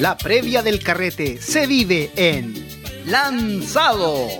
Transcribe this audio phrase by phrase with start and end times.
[0.00, 2.52] La previa del carrete se vive en
[3.06, 4.32] Lanzados.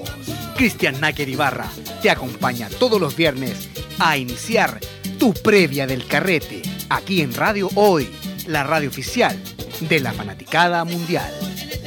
[0.57, 1.71] Cristian Náquer Ibarra
[2.03, 3.68] te acompaña todos los viernes
[4.00, 4.81] a iniciar
[5.21, 8.11] tu previa del carrete aquí en Radio Hoy,
[8.48, 9.41] la radio oficial
[9.82, 11.33] de la fanaticada mundial.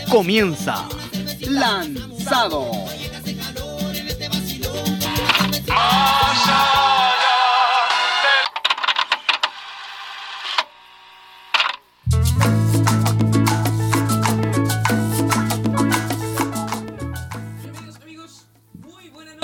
[0.09, 0.87] Comienza
[1.49, 2.77] Lanzados.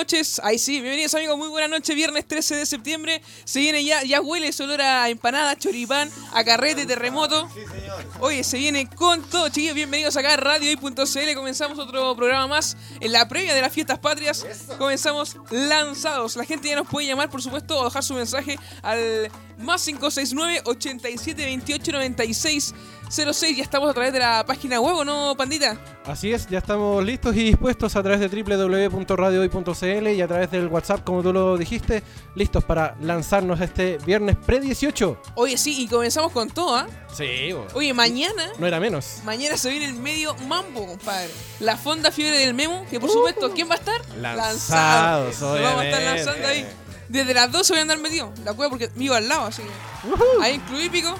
[0.06, 0.40] Noches.
[0.44, 1.96] Ahí sí, bienvenidos amigos, muy buenas noches.
[1.96, 3.20] Viernes 13 de septiembre.
[3.44, 7.48] Se viene ya, ya huele ese olor a empanada, choripán, a carrete, terremoto.
[8.20, 9.74] Oye, se viene con todo, chiquillos.
[9.74, 11.34] Bienvenidos acá a radiohoy.cl.
[11.34, 14.46] Comenzamos otro programa más en la previa de las fiestas patrias.
[14.78, 16.36] Comenzamos lanzados.
[16.36, 20.62] La gente ya nos puede llamar, por supuesto, o dejar su mensaje al más 569
[20.64, 22.74] 87 28 96
[23.08, 23.56] 06.
[23.56, 25.78] Ya estamos a través de la página web, ¿o no, pandita?
[26.06, 30.66] Así es, ya estamos listos y dispuestos a través de www.radiohoy.cl y a través del
[30.68, 32.02] WhatsApp, como tú lo dijiste,
[32.34, 35.16] listos para lanzarnos este viernes pre-18.
[35.34, 36.86] Oye, sí, y comenzamos con todo, ¿ah?
[37.12, 38.50] Sí, Oye, mañana.
[38.58, 39.20] no era menos.
[39.24, 41.30] Mañana se viene el medio mambo, compadre.
[41.60, 44.00] La fonda fiebre del memo, que por supuesto, ¿quién va a estar?
[44.16, 45.62] Lanzados, Lanzados.
[45.62, 46.66] Vamos a estar lanzando ahí.
[47.08, 48.32] Desde las 12 voy a andar metido.
[48.44, 50.42] La cueva porque vivo al lado, así que.
[50.42, 51.10] Ahí en Club Hípico.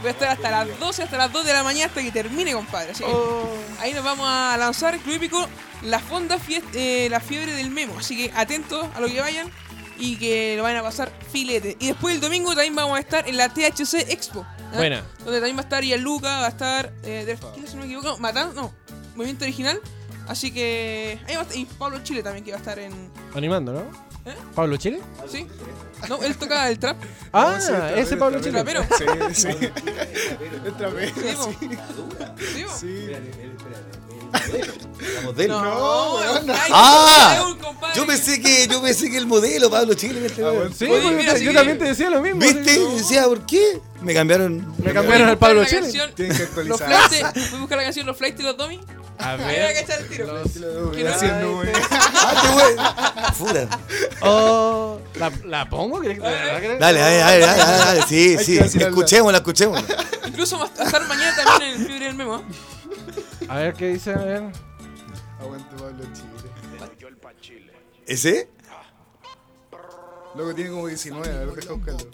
[0.00, 2.52] Voy a estar hasta las 12, hasta las 2 de la mañana, hasta que termine,
[2.52, 2.90] compadre.
[2.90, 3.48] Así que Oh.
[3.78, 5.48] ahí nos vamos a lanzar en Club Hípico
[5.82, 6.38] la fonda
[6.74, 7.98] eh, la fiebre del memo.
[7.98, 9.48] Así que atentos a lo que vayan
[9.98, 11.76] y que lo vayan a pasar filete.
[11.78, 14.44] Y después el domingo también vamos a estar en la THC Expo.
[14.44, 14.76] ¿ah?
[14.76, 15.04] Buena.
[15.24, 16.92] Donde también va a estar Luca, va a estar.
[17.04, 18.18] Eh, Del Faquila, si no me equivoco.
[18.18, 18.72] Matán, no.
[19.14, 19.80] Movimiento original.
[20.26, 21.20] Así que.
[21.28, 21.56] Ahí va a estar.
[21.56, 23.10] Y Pablo Chile también, que va a estar en.
[23.34, 24.11] Animando, ¿no?
[24.24, 24.34] ¿Eh?
[24.54, 25.00] ¿Pablo Chile?
[25.28, 25.46] ¿Sí?
[26.08, 26.96] No, él toca el trap.
[27.32, 28.62] Ah, sí, está ese bien, Pablo está Chile.
[28.64, 29.32] Trapero.
[29.34, 29.48] Sí, sí.
[30.64, 31.54] El trapero, Sí, po.
[31.60, 31.68] sí.
[32.54, 32.64] ¿Sí?
[32.80, 33.10] Sí.
[35.14, 35.62] La modelo.
[35.62, 36.52] No, No, no.
[36.54, 37.44] ay, Ah,
[37.94, 40.70] Yo pensé que yo pensé que el modelo Pablo Chile este Ah, bueno.
[40.74, 42.40] Sí, Oye, porque mira, yo que- también te decía lo mismo.
[42.40, 42.78] ¿Viste?
[42.78, 42.94] No.
[42.96, 43.80] Decía, ¿por qué?
[44.02, 44.74] Me cambiaron.
[44.78, 45.88] Me cambiaron al Pablo Chile.
[46.14, 47.08] Tienen que Los actualizar.
[47.32, 48.80] flights, voy a buscar la canción Los Flights y los Dummies.
[49.18, 49.74] A Ahí va a ver.
[49.80, 50.26] cachar el tiro.
[50.32, 50.52] Los-
[50.92, 51.68] Que no- Haciendo, güey.
[51.90, 53.34] Ah, qué bueno.
[53.34, 53.68] Fura.
[54.22, 56.00] Oh, ¿la, ¿La pongo?
[56.02, 58.02] Dale, dale, dale, dale, dale, dale.
[58.08, 58.58] Sí, Hay sí.
[58.58, 59.86] Escuchémosla, escuchémosla.
[60.26, 62.42] Incluso va a estar mañana también en el fiebre del memo.
[63.48, 64.12] A ver qué dice.
[64.12, 64.42] A ver.
[65.40, 66.04] Aguante Pablo
[67.40, 67.72] Chile.
[68.06, 68.48] ¿Ese?
[70.34, 72.10] Luego tiene como 19, a ver, deja buscarlo.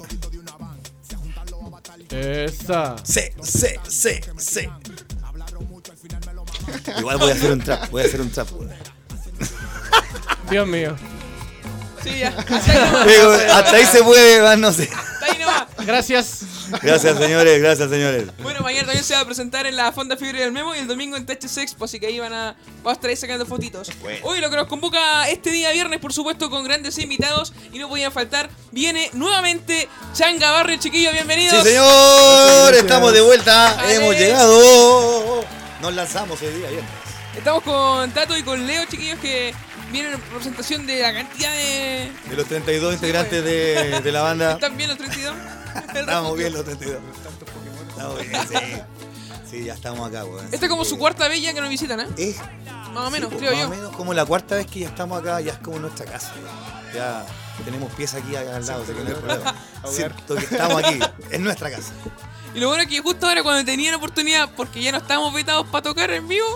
[2.10, 2.96] Esa.
[3.04, 4.68] Sí, sí, sí, sí.
[6.98, 8.72] Igual voy a hacer un trap, voy a hacer un trap, weón.
[10.50, 10.96] Dios mío.
[12.02, 12.28] Sí, ya.
[12.48, 13.08] Ahí.
[13.08, 14.84] Digo, hasta ahí se puede, más no sé.
[14.84, 15.66] Está ahí nomás.
[15.84, 16.44] Gracias.
[16.82, 18.24] Gracias, señores, gracias, señores.
[18.42, 20.86] Bueno, mañana también se va a presentar en la Fonda Fiebre del Memo y el
[20.86, 23.90] domingo en THC Expo, así que ahí van a, vamos a estar ahí sacando fotitos.
[24.22, 27.88] Hoy lo que nos convoca este día viernes, por supuesto, con grandes invitados y no
[27.88, 31.62] podían faltar, viene nuevamente Changa Barrio, chiquillos, bienvenidos.
[31.62, 33.94] Sí, señor, estamos de vuelta, Vale.
[33.94, 35.44] hemos llegado.
[35.80, 36.90] Nos lanzamos el día viernes.
[37.36, 39.54] Estamos con Tato y con Leo, chiquillos, que
[39.92, 42.10] vienen en representación de la cantidad de...
[42.28, 44.52] De los 32 integrantes de, de la banda.
[44.54, 45.34] ¿Están bien los 32?
[45.94, 46.98] Estamos bien los 32.
[47.90, 48.82] Estamos bien, sí.
[49.50, 50.44] Sí, ya estamos acá, weón.
[50.52, 52.06] Esta es como su cuarta vez ya que nos visitan, ¿eh?
[52.18, 52.36] Es,
[52.92, 53.66] Más o menos, sí, creo más yo.
[53.66, 56.32] o menos como la cuarta vez que ya estamos acá, ya es como nuestra casa.
[56.94, 57.24] Ya
[57.64, 59.54] tenemos pieza aquí acá al lado, que no problema.
[59.90, 60.98] Siento que estamos aquí,
[61.30, 61.92] es nuestra casa.
[62.54, 65.66] Y lo bueno es que justo ahora cuando tenían oportunidad, porque ya no estamos vetados
[65.68, 66.46] para tocar en vivo,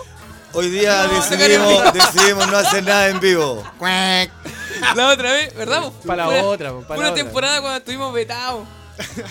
[0.54, 3.62] Hoy día No, decidimos, decidimos no hacer nada en vivo.
[3.80, 5.90] la otra vez, ¿verdad?
[6.06, 7.14] Para la otra, para la una otra.
[7.24, 8.68] temporada cuando estuvimos vetados.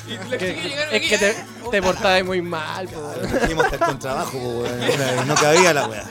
[0.08, 1.36] Y los Que- chiquillos llegaron es aquí, que te,
[1.72, 3.14] te portabas muy mal, po.
[3.42, 5.28] Dijimos estar con trabajo, po, weón.
[5.28, 6.06] no cabía la weá.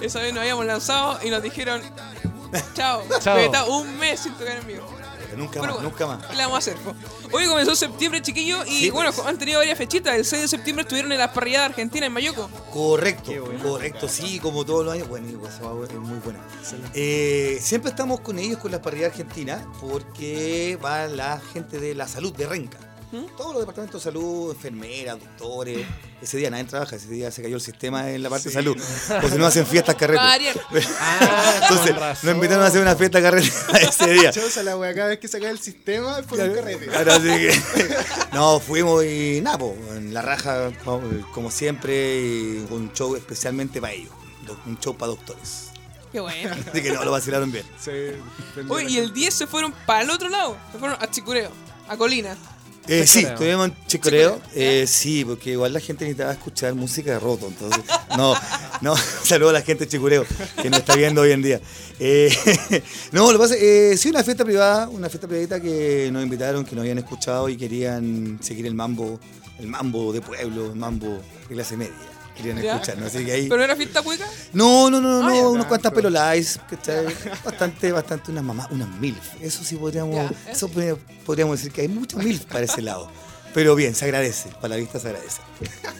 [0.00, 1.82] Esa vez nos habíamos lanzado y nos dijeron,
[2.74, 3.36] chao, Chao.
[3.36, 4.86] vetados un mes sin tocar en vivo.
[5.36, 6.26] Nunca Bueno, más, nunca más.
[6.26, 6.76] ¿Qué le vamos a hacer?
[6.76, 6.94] po?
[7.32, 9.26] Hoy comenzó septiembre, chiquillos, y Sí, bueno, pues.
[9.26, 10.14] han tenido varias fechitas.
[10.14, 12.48] El 6 de septiembre estuvieron en las parrilladas argentinas en Mayoco.
[12.72, 13.32] Correcto,
[13.62, 15.08] correcto, sí, como todos los años.
[15.08, 16.40] Bueno, y pues, esa va- es muy buena.
[16.94, 22.08] Eh, siempre estamos con ellos, con la parrilla argentina, porque va la gente de la
[22.08, 22.78] salud de Renca.
[23.10, 23.24] ¿Mm?
[23.36, 25.86] Todos los departamentos de salud, enfermeras, doctores.
[26.20, 28.76] Ese día nadie trabaja, ese día se cayó el sistema en la parte de salud.
[28.78, 30.22] Si no hacen fiestas carretes.
[30.24, 30.56] Varias.
[31.00, 33.50] Ah, Entonces, nos invitaron a hacer una fiesta carrete
[33.80, 34.30] ese día.
[34.30, 36.94] Chosa la wea, cada vez que saca el sistema es por un carrete.
[36.94, 37.60] Ahora sí que.
[38.32, 40.70] No, fuimos y nada, po, en la raja,
[41.32, 44.12] como siempre, y un show especialmente para ellos.
[44.66, 45.70] Un show para doctores.
[46.12, 46.54] Qué bueno.
[46.70, 47.66] Así que no, lo vacilaron bien.
[47.80, 47.90] Sí,
[48.68, 50.56] Oye, y el 10 se fueron para el otro lado.
[50.72, 51.50] Se fueron a Chicureo,
[51.88, 52.36] a Colina.
[52.88, 53.34] Eh, sí, Chicoreo.
[53.34, 54.40] estuvimos en Chicoreo.
[54.54, 57.46] Eh, sí, porque igual la gente necesitaba escuchar música de roto.
[57.46, 57.84] Entonces,
[58.16, 58.34] no,
[58.80, 60.24] no, saludo a la gente de Chicureo
[60.60, 61.60] que nos está viendo hoy en día.
[62.00, 62.34] Eh,
[63.12, 66.22] no, lo que pasa es eh, sí, una fiesta privada, una fiesta privadita que nos
[66.22, 69.20] invitaron, que nos habían escuchado y querían seguir el mambo,
[69.58, 72.17] el mambo de pueblo, el mambo de clase media.
[72.38, 72.72] Querían ¿Ya?
[72.76, 73.14] escucharnos.
[73.14, 73.42] Así que ahí.
[73.48, 74.26] ¿Pero no era fiesta cueca?
[74.54, 75.48] No, no, no, no, Ah, ya.
[75.48, 77.06] unos cuantas pelolais, ¿cachai?
[77.44, 79.34] Bastante, bastante unas mamás, unas milf.
[79.42, 80.96] Eso sí podríamos, Ya, eso podría-
[81.26, 83.10] podríamos decir que hay muchas milf para ese lado.
[83.52, 85.40] Pero bien, se agradece, para la vista se agradece.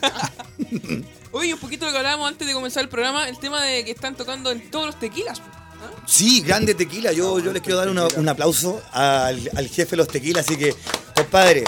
[1.33, 3.91] Oye, un poquito lo que hablábamos antes de comenzar el programa, el tema de que
[3.91, 5.41] están tocando en todos los tequilas.
[5.41, 5.91] ¿ah?
[6.07, 7.13] Sí, grande tequila.
[7.13, 10.57] Yo, yo les quiero dar una- un aplauso al, al jefe de los tequilas, así
[10.57, 10.75] que,
[11.15, 11.65] compadre,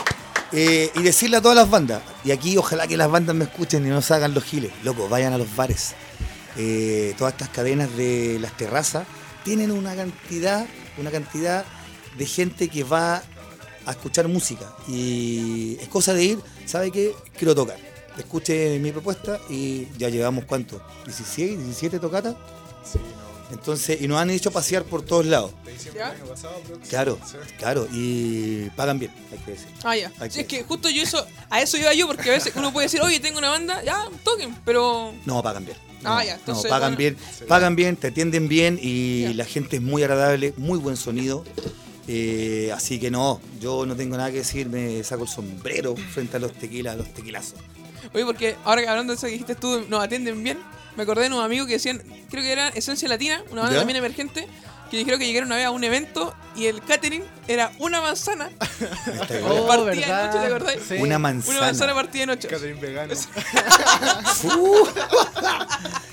[0.53, 3.87] eh, y decirle a todas las bandas, y aquí ojalá que las bandas me escuchen
[3.87, 5.95] y no se hagan los giles, loco, vayan a los bares.
[6.57, 9.07] Eh, todas estas cadenas de las terrazas
[9.45, 10.67] tienen una cantidad,
[10.99, 11.65] una cantidad
[12.19, 13.23] de gente que va
[13.87, 14.75] a escuchar música.
[14.89, 17.15] Y es cosa de ir, ¿sabe qué?
[17.39, 17.79] Quiero tocar.
[18.19, 22.35] Escuche mi propuesta y ya llevamos cuánto, 16, 17 tocatas.
[22.85, 22.99] Sí.
[23.53, 25.53] Entonces, y nos han hecho pasear por todos lados.
[26.89, 27.19] Claro,
[27.59, 29.67] claro, y pagan bien, hay que decir.
[29.83, 30.13] Ah, ya.
[30.25, 33.01] Es que- justo yo eso, a eso iba yo, porque a veces uno puede decir,
[33.03, 35.13] oye, tengo una banda, ya, toquen, pero...
[35.27, 35.77] No, pagan bien.
[36.03, 36.99] No, Ah, ya, entonces, no, pagan bueno.
[37.17, 37.17] bien,
[37.47, 39.35] pagan bien, te atienden bien y Ya.
[39.35, 41.45] la gente es muy agradable, muy buen sonido.
[42.09, 46.39] Eh, así que no, yo no tengo nada que decir, me saco el sombrero frente
[46.39, 47.59] a los tequilas, a los tequilazos.
[48.15, 50.59] Oye, porque ahora que hablando de eso que dijiste tú, nos atienden bien,
[50.97, 53.81] me acordé de unos amigos que decían, creo que era Esencia Latina, una banda ¿Ya?
[53.81, 54.47] también emergente,
[54.91, 58.51] que dijeron que llegaron una vez a un evento y el catering era una manzana,
[59.49, 60.27] Oh, partida de ¿verdad?
[60.27, 60.81] noche, ¿te acordáis?
[60.89, 60.95] Sí.
[60.95, 61.95] Una una manzana manzana.
[61.95, 62.49] partida en ocho.
[62.49, 63.15] Catherine vegano.
[64.45, 64.87] Uh.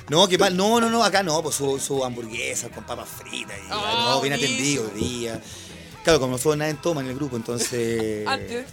[0.10, 0.56] No, qué mal.
[0.56, 3.57] No, no, no, acá no, pues su, su hamburguesa con papas fritas.
[3.57, 5.42] Y, Ah, no, bien atendido día.
[6.04, 8.25] Claro, como nosotros nadie toma en el grupo, entonces.
[8.28, 8.66] Antes.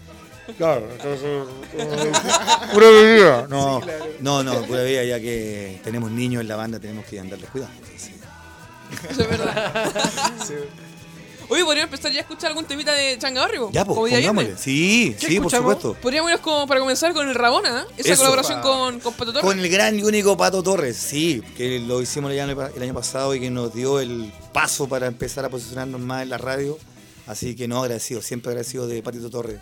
[0.58, 1.46] Claro, entonces.
[2.72, 3.46] pura bebida.
[3.48, 4.04] No, Sí, claro.
[4.20, 7.48] no, no, pura bebida, ya que tenemos niños en la banda, tenemos que andarles.
[9.10, 10.12] Eso es verdad.
[10.46, 10.54] Sí.
[11.48, 13.70] Oye, podríamos empezar ya a escuchar algún temita de Changabarrio.
[13.70, 14.56] Ya, pues, pongámosle.
[14.56, 15.94] Sí, ¿Qué sí, por supuesto.
[16.00, 17.94] Podríamos irnos como para comenzar con el Rabona, ¿eh?
[17.98, 18.22] Esa Eso.
[18.22, 19.46] colaboración con, con Pato Torres.
[19.46, 22.94] Con el gran y único Pato Torres, sí, que lo hicimos el año, el año
[22.94, 26.78] pasado y que nos dio el paso para empezar a posicionarnos más en la radio.
[27.26, 29.58] Así que no, agradecido, siempre agradecido de Patito Torres,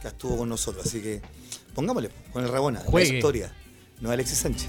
[0.00, 0.86] que estuvo con nosotros.
[0.86, 1.20] Así que
[1.74, 3.16] pongámosle con el Rabona, la Juegue.
[3.16, 3.52] historia,
[4.00, 4.68] no Alexis Sánchez.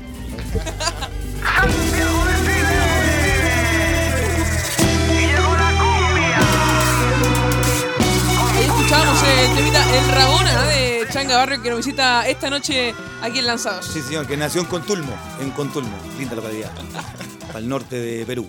[8.55, 11.03] Ahí escuchábamos el temita El Rabona ¿eh?
[11.05, 13.85] de Changa Barrio que nos visita esta noche aquí en Lanzados.
[13.85, 16.71] Sí, señor, que nació en Contulmo, en Contulmo, linda localidad,
[17.47, 18.47] para el norte de Perú.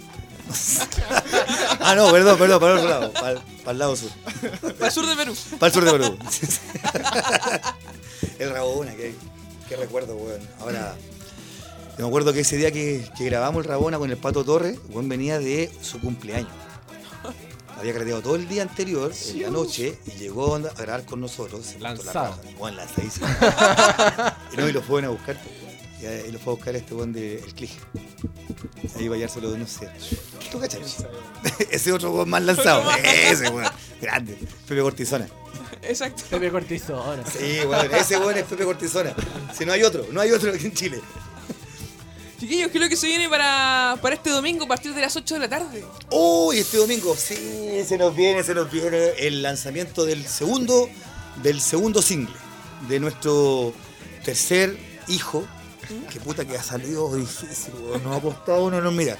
[1.80, 4.10] ah, no, perdón, perdón, para el otro lado, para, para el lado sur.
[4.74, 5.34] Para el sur de Perú.
[5.58, 6.18] Para el sur de Perú.
[8.38, 9.14] el Rabona, qué,
[9.68, 10.40] qué recuerdo, weón.
[10.60, 10.94] Ahora,
[11.98, 14.78] yo me acuerdo que ese día que, que grabamos el Rabona con el Pato Torres,
[14.90, 16.52] weón venía de su cumpleaños.
[17.78, 21.64] Había carreteado todo el día anterior, en la noche, y llegó a grabar con nosotros.
[21.64, 22.30] se la Lanzado.
[22.30, 23.26] raja, weón, lanzadísimo.
[24.52, 25.36] y no, y lo fueron a buscar.
[26.00, 27.78] Y, y lo fue a buscar este weón de El Clige.
[28.96, 29.88] Ahí va a hallárselo de no sé.
[30.50, 30.82] ¿Tú cachai?
[31.70, 32.90] Ese otro weón más lanzado.
[32.96, 33.70] Ese weón.
[34.00, 34.38] Grande.
[34.66, 35.28] Pepe Cortisona.
[35.82, 36.24] Exacto.
[36.30, 37.24] Pepe Cortizona.
[37.26, 37.94] Sí, weón.
[37.94, 39.14] Ese weón es Pepe Cortisona.
[39.56, 41.00] Si no hay otro, no hay otro aquí en Chile.
[42.38, 45.16] Chiquillos, ¿qué es lo que se viene para, para este domingo a partir de las
[45.16, 45.84] 8 de la tarde?
[46.12, 50.88] Uy, este domingo, sí, se nos viene, se nos viene el lanzamiento del segundo,
[51.42, 52.32] del segundo single
[52.88, 53.72] de nuestro
[54.24, 54.78] tercer
[55.08, 55.44] hijo.
[56.12, 58.04] Que puta que ha salido difícil, weón.
[58.04, 59.16] Nos ha costado uno, no mira.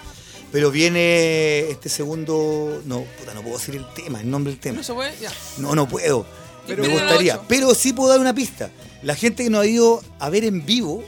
[0.52, 2.82] Pero viene este segundo.
[2.86, 4.78] No, puta, no puedo decir el tema, el nombre del tema.
[4.78, 5.12] ¿No se puede?
[5.20, 5.30] Ya.
[5.58, 6.26] No, no puedo.
[6.66, 7.40] Pero me gustaría.
[7.48, 8.70] Pero sí puedo dar una pista.
[9.02, 11.04] La gente que nos ha ido a ver en vivo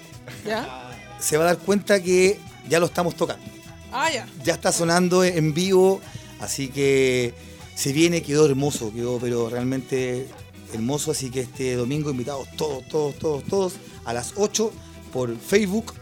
[0.46, 0.90] ¿Ya?
[1.18, 3.44] se va a dar cuenta que ya lo estamos tocando.
[3.92, 4.28] Ah, ya.
[4.44, 6.00] Ya está sonando en vivo,
[6.38, 7.34] así que
[7.74, 10.28] se viene, quedó hermoso, quedó pero realmente
[10.72, 13.72] hermoso, así que este domingo invitados todos, todos, todos, todos
[14.04, 14.72] a las 8
[15.12, 15.94] por Facebook,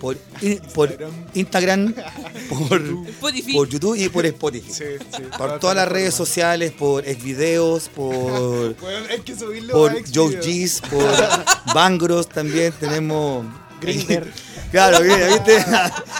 [0.00, 0.96] por, in- por
[1.34, 1.94] Instagram,
[2.48, 3.52] por, Spotify.
[3.52, 4.72] por YouTube y por Spotify.
[4.72, 4.84] Sí,
[5.16, 5.22] sí.
[5.36, 10.36] Por todas las redes sociales, por Xvideos, por, Bueno, hay que subirlo por a Joe.
[10.36, 11.04] G's, por
[11.74, 13.46] Bangros también tenemos.
[13.80, 14.30] Grindr.
[14.70, 15.64] Claro, mira, ¿viste?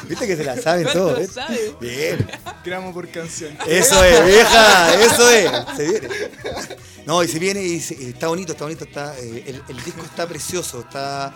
[0.08, 1.18] ¿Viste que se la saben ¿Cuánto todos?
[1.18, 1.34] ¿viste?
[1.34, 1.74] sabe?
[1.78, 2.26] Bien.
[2.64, 3.54] Gramo por canción.
[3.66, 5.50] Eso es, vieja, eso es.
[5.76, 6.08] Se viene.
[7.04, 10.02] No, y se viene y se- está bonito, está bonito, está, eh, el, el disco
[10.02, 11.34] está precioso, está.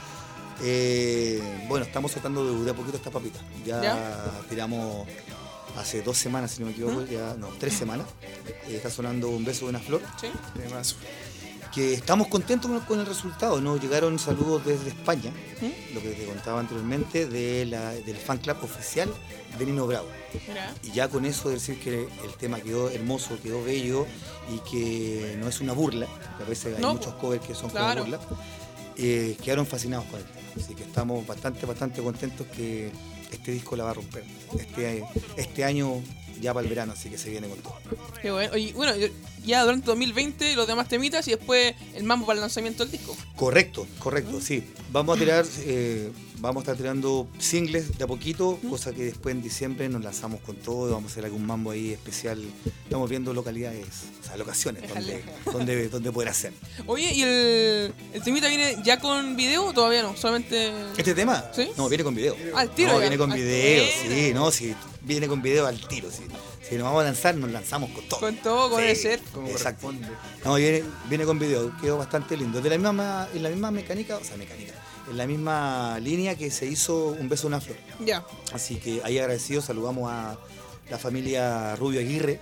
[0.63, 3.41] Eh, bueno, estamos soltando de, de a poquito esta papita.
[3.65, 4.31] Ya, ¿Ya?
[4.49, 5.07] tiramos
[5.77, 8.07] hace dos semanas, si no me equivoco, ya, no, tres semanas.
[8.69, 10.03] Eh, está sonando Un beso de una flor.
[10.21, 10.29] Sí.
[11.75, 13.61] Que estamos contentos con, con el resultado.
[13.61, 15.95] Nos llegaron saludos desde España, ¿Mm?
[15.95, 19.13] lo que te contaba anteriormente, de la- del fan club oficial
[19.59, 20.07] de Nino Bravo.
[20.47, 20.73] Mira.
[20.85, 24.07] Y ya con eso decir que el tema quedó hermoso, quedó bello
[24.53, 26.07] y que no es una burla,
[26.39, 28.05] que a veces hay No, muchos covers que son claro.
[28.05, 28.39] como burla,
[28.97, 30.41] eh, quedaron fascinados con el tema.
[30.57, 32.91] Así que estamos bastante, bastante contentos que
[33.31, 34.25] este disco la va a romper.
[34.59, 35.05] Este,
[35.37, 36.01] este año
[36.41, 37.79] ya para el verano, así que se viene con todo.
[38.21, 38.53] Qué bueno.
[38.53, 38.93] Oye, bueno,
[39.45, 43.17] ya durante 2020 los demás temitas y después el mambo para el lanzamiento del disco.
[43.37, 44.65] Correcto, correcto, sí.
[44.93, 46.11] Vamos a tirar, eh,
[46.45, 50.41] vamos a estar tirando singles de a poquito, cosa que después en diciembre nos lanzamos
[50.43, 52.39] con todo, vamos a hacer algún mambo ahí especial.
[52.85, 53.87] Estamos viendo localidades,
[54.21, 56.53] o sea, locaciones donde, donde, donde poder hacer.
[56.87, 60.15] Oye, ¿y el, el temita viene ya con video o todavía no?
[60.17, 60.71] Solamente.
[60.99, 61.45] ¿Este tema?
[61.55, 61.71] ¿Sí?
[61.79, 62.37] No, viene con video.
[62.55, 63.01] Al tiro No, ya.
[63.01, 66.25] viene con video, sí, no, sí, viene con video al tiro, sí.
[66.69, 68.21] Si nos vamos a lanzar, nos lanzamos con todo.
[68.21, 69.21] Con todo, como Sí, debe ser.
[69.33, 69.93] Como Exacto.
[70.45, 72.61] No, viene, viene con video, quedó bastante lindo.
[72.61, 74.73] De la misma, en la misma mecánica, o sea, mecánica,
[75.11, 77.77] en la misma línea que se hizo Un beso, una flor.
[78.05, 78.25] Ya.
[78.53, 80.37] Así que ahí agradecidos, saludamos a
[80.91, 82.41] la familia Rubio Aguirre,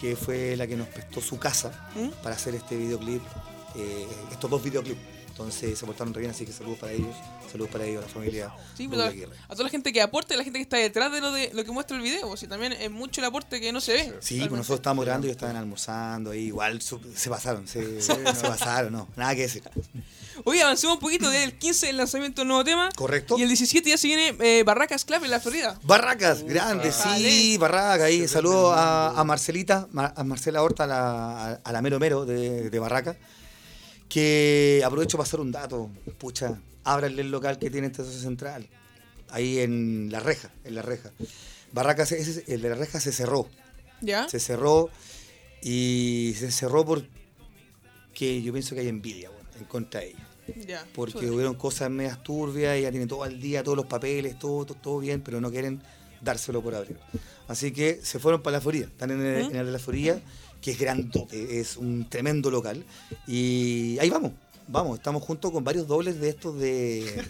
[0.00, 2.08] que fue la que nos prestó su casa ¿Mm?
[2.22, 3.22] para hacer este videoclip,
[3.76, 5.00] eh, estos dos videoclips.
[5.28, 7.16] Entonces se portaron re bien, así que saludos para ellos,
[7.50, 9.36] saludos para ellos, la familia Sí, Rubio pero a, Aguirre.
[9.48, 11.32] a toda la gente que aporta y a la gente que está detrás de lo
[11.32, 13.94] de lo que muestra el video, si también es mucho el aporte que no se
[13.94, 14.14] ve.
[14.20, 18.02] Sí, pues nosotros estábamos grabando y ellos estaban almorzando ahí, igual su- se pasaron, se,
[18.02, 18.14] se
[18.46, 19.62] pasaron, no, nada que decir.
[20.44, 22.88] Oye, avancemos un poquito del 15 el lanzamiento del nuevo tema.
[22.96, 23.38] Correcto.
[23.38, 25.78] Y el 17 ya se viene eh, Barracas Club en la Florida.
[25.84, 27.56] Barracas, grande, sí.
[27.58, 28.26] Barracas, ahí.
[28.26, 32.24] Saludos a, a Marcelita, Ma- a Marcela Horta, a la, a- a la mero mero
[32.26, 33.16] de, de Barracas,
[34.08, 38.68] que aprovecho para hacer un dato, pucha, ábranle el local que tiene Estación Central,
[39.30, 41.10] ahí en La Reja, en La Reja.
[41.72, 43.48] Barracas, ese- el de La Reja se cerró,
[44.00, 44.28] ¿Ya?
[44.28, 44.90] se cerró
[45.62, 50.28] y se cerró porque yo pienso que hay envidia, bueno, en contra de ella
[50.94, 54.76] Porque hubieron cosas medias turbias, ella tiene todo al día, todos los papeles, todo, todo,
[54.78, 55.80] todo bien, pero no quieren
[56.20, 56.98] dárselo por abrir.
[57.48, 59.56] Así que se fueron para la Florida, están en el, ¿Mm?
[59.56, 60.20] en la Florida,
[60.60, 62.84] que es grandote, es un tremendo local,
[63.26, 64.32] y ahí vamos,
[64.68, 67.24] vamos, estamos juntos con varios dobles de estos de,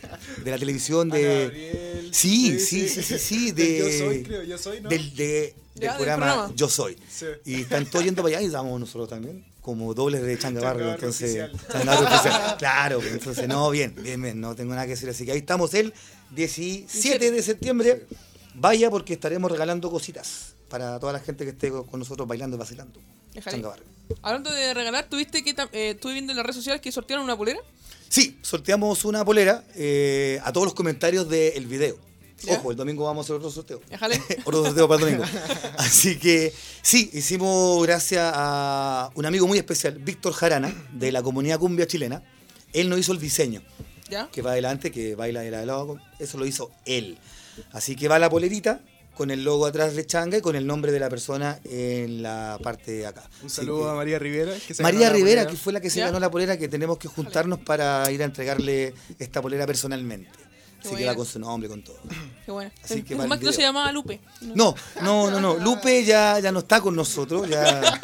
[0.44, 1.44] de la televisión, Ana de...
[1.44, 2.08] Gabriel.
[2.14, 3.78] Sí, sí, sí, sí, sí, de...
[3.78, 4.88] Yo soy, creo, yo soy, ¿no?
[4.90, 6.54] Del, de- Ya, del del programa, programa.
[6.54, 6.96] Yo Soy.
[7.08, 7.26] Sí.
[7.46, 10.92] Y están todos yendo para allá y vamos nosotros también, como dobles de Changa Barrio.
[10.92, 12.56] Entonces, oficial.
[12.58, 15.08] Claro, pues, entonces, no, bien, bien, bien, no tengo nada que decir.
[15.08, 15.94] Así que ahí estamos el
[16.32, 18.06] 17 de septiembre.
[18.54, 22.58] Vaya porque estaremos regalando cositas para toda la gente que esté con nosotros bailando y
[22.58, 23.00] vacilando.
[23.32, 23.56] Déjale.
[23.56, 23.86] Changa Barrio.
[24.20, 27.36] Hablando de regalar, ¿tuviste que eh, estuve viendo en las redes sociales que sortearon una
[27.36, 27.60] polera?
[28.08, 31.96] Sí, sorteamos una polera eh, a todos los comentarios del video.
[32.44, 32.54] ¿Ya?
[32.54, 33.80] Ojo, el domingo vamos a hacer otro sorteo.
[33.88, 34.20] Déjale.
[34.44, 35.24] Otro sorteo para el domingo.
[35.78, 41.58] Así que sí, hicimos gracias a un amigo muy especial, Víctor Jarana, de la comunidad
[41.58, 42.22] cumbia chilena.
[42.72, 43.62] Él nos hizo el diseño,
[44.10, 44.28] ¿Ya?
[44.30, 45.98] que va adelante, que baila de la lado.
[46.18, 47.18] Eso lo hizo él.
[47.72, 48.80] Así que va la polerita
[49.14, 52.58] con el logo atrás de Changa y con el nombre de la persona en la
[52.62, 53.28] parte de acá.
[53.42, 54.54] Un saludo que- a María Rivera.
[54.66, 56.06] que se María Rivera, que fue la que se ¿Ya?
[56.06, 60.30] ganó la polera, que tenemos que juntarnos para ir a entregarle esta polera personalmente.
[60.82, 61.12] Qué Así que buena.
[61.12, 61.96] va con su nombre, con todo.
[62.44, 62.70] Qué bueno.
[62.82, 64.20] Así que más que no se llamaba Lupe.
[64.40, 65.56] No, no, no, no.
[65.56, 68.00] Lupe ya, ya no está con nosotros, ya,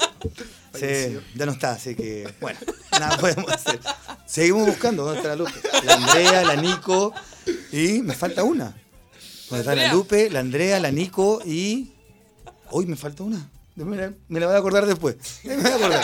[0.75, 2.59] se- ya no está, así que, bueno,
[2.93, 3.81] nada podemos hacer.
[4.27, 5.53] Seguimos buscando dónde está la Lupe.
[5.85, 7.13] La Andrea, la Nico
[7.73, 8.77] y me falta una.
[9.51, 9.93] ¿Dónde está la.
[9.93, 11.93] Lupe, la Andrea, la Nico y.
[12.71, 13.49] Hoy me falta una.
[13.75, 15.17] Me la, me la voy a acordar después.
[15.45, 16.03] Me voy a acordar.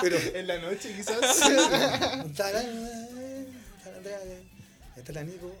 [0.00, 0.16] Pero.
[0.34, 1.18] En la noche, quizás.
[1.20, 4.20] Está la Andrea,
[4.96, 5.52] está la Nico.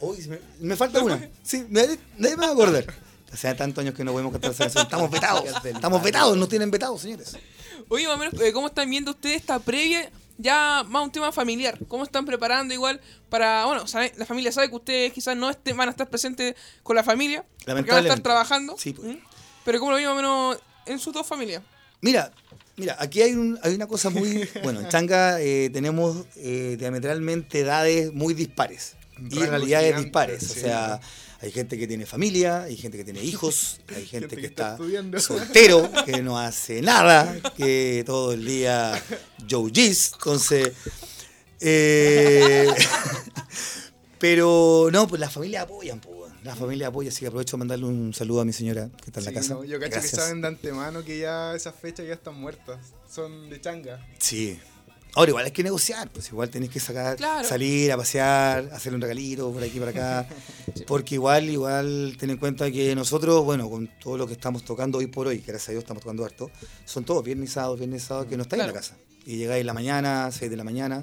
[0.00, 1.28] Hoy me, me falta una.
[1.42, 2.84] Sí, nadie me va a acordar.
[3.32, 4.84] Hace tantos años que no podemos cantar esa canción.
[4.84, 5.44] Estamos vetados.
[5.64, 7.36] Estamos vetados, nos tienen vetados, señores.
[7.88, 10.10] Oye, más o menos, eh, ¿cómo están viendo ustedes esta previa?
[10.38, 11.78] Ya más un tema familiar.
[11.88, 13.00] ¿Cómo están preparando igual
[13.30, 16.54] para, bueno, sabe- la familia sabe que ustedes quizás no estén, van a estar presentes
[16.82, 18.76] con la familia, porque van a estar trabajando.
[18.78, 19.08] Sí, pues.
[19.08, 19.18] ¿Mm?
[19.64, 21.62] Pero ¿cómo lo ven más o menos en sus dos familias?
[22.02, 22.32] Mira,
[22.76, 24.48] mira, aquí hay, un- hay una cosa muy.
[24.62, 28.94] Bueno, en Changa eh, tenemos eh, diametralmente edades muy dispares.
[29.18, 30.42] Y Rangos realidades dispares.
[30.50, 30.60] O sí.
[30.60, 31.00] sea,
[31.40, 34.46] hay gente que tiene familia, hay gente que tiene hijos, hay gente, Gente que, que
[34.48, 35.18] está estudiando.
[35.20, 39.02] soltero, que no hace nada, que todo el día
[39.50, 40.12] Joe G's.
[40.14, 40.72] Entonces.
[41.60, 42.68] eh,
[44.18, 46.16] pero no, pues las familias apoyan, pues.
[46.44, 49.18] La familia apoya, así que aprovecho de mandarle un saludo a mi señora que está
[49.18, 49.54] en la casa.
[49.54, 52.78] no, yo cacho que saben de antemano que ya esas fechas ya están muertas.
[53.12, 54.06] Son de changa.
[54.18, 54.56] Sí.
[55.16, 57.48] Ahora igual hay que negociar, pues igual tenés que sacar, Claro.
[57.48, 60.28] salir a pasear, hacer un regalito por aquí, por acá.
[60.86, 64.98] Porque igual, igual ten en cuenta que nosotros, bueno, con todo lo que estamos tocando
[64.98, 66.50] hoy por hoy, que gracias a Dios estamos tocando harto,
[66.84, 68.96] son todos viernes sábados, viernes sábados que no estáis en la casa.
[69.24, 71.02] Y llegáis en la mañana, 6 de la mañana,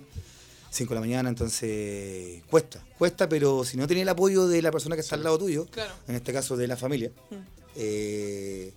[0.70, 4.72] 5 de la mañana, entonces cuesta, cuesta, pero si no tenés el apoyo de la
[4.72, 5.92] persona que está al lado tuyo, Claro.
[6.08, 7.36] en este caso de la familia, Mm.
[7.76, 8.74] eh,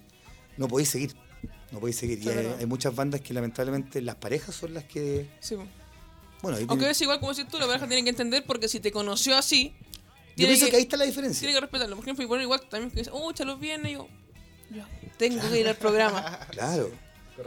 [0.56, 1.14] no podéis seguir.
[1.70, 2.22] No podéis seguir.
[2.22, 5.28] Y hay, muchas bandas que lamentablemente las parejas son las que.
[5.40, 5.56] Sí.
[6.42, 8.78] Bueno, Aunque tiene- es igual como decís tú, la pareja tiene que entender porque si
[8.78, 9.74] te conoció así,
[10.36, 11.40] yo pienso que, que ahí está la diferencia.
[11.40, 11.96] tiene que respetarlo.
[11.96, 14.06] Por ejemplo, y bueno, igual también que dice, oh, los viernes, y yo,
[15.16, 16.38] tengo que ir al programa.
[16.50, 16.90] Claro.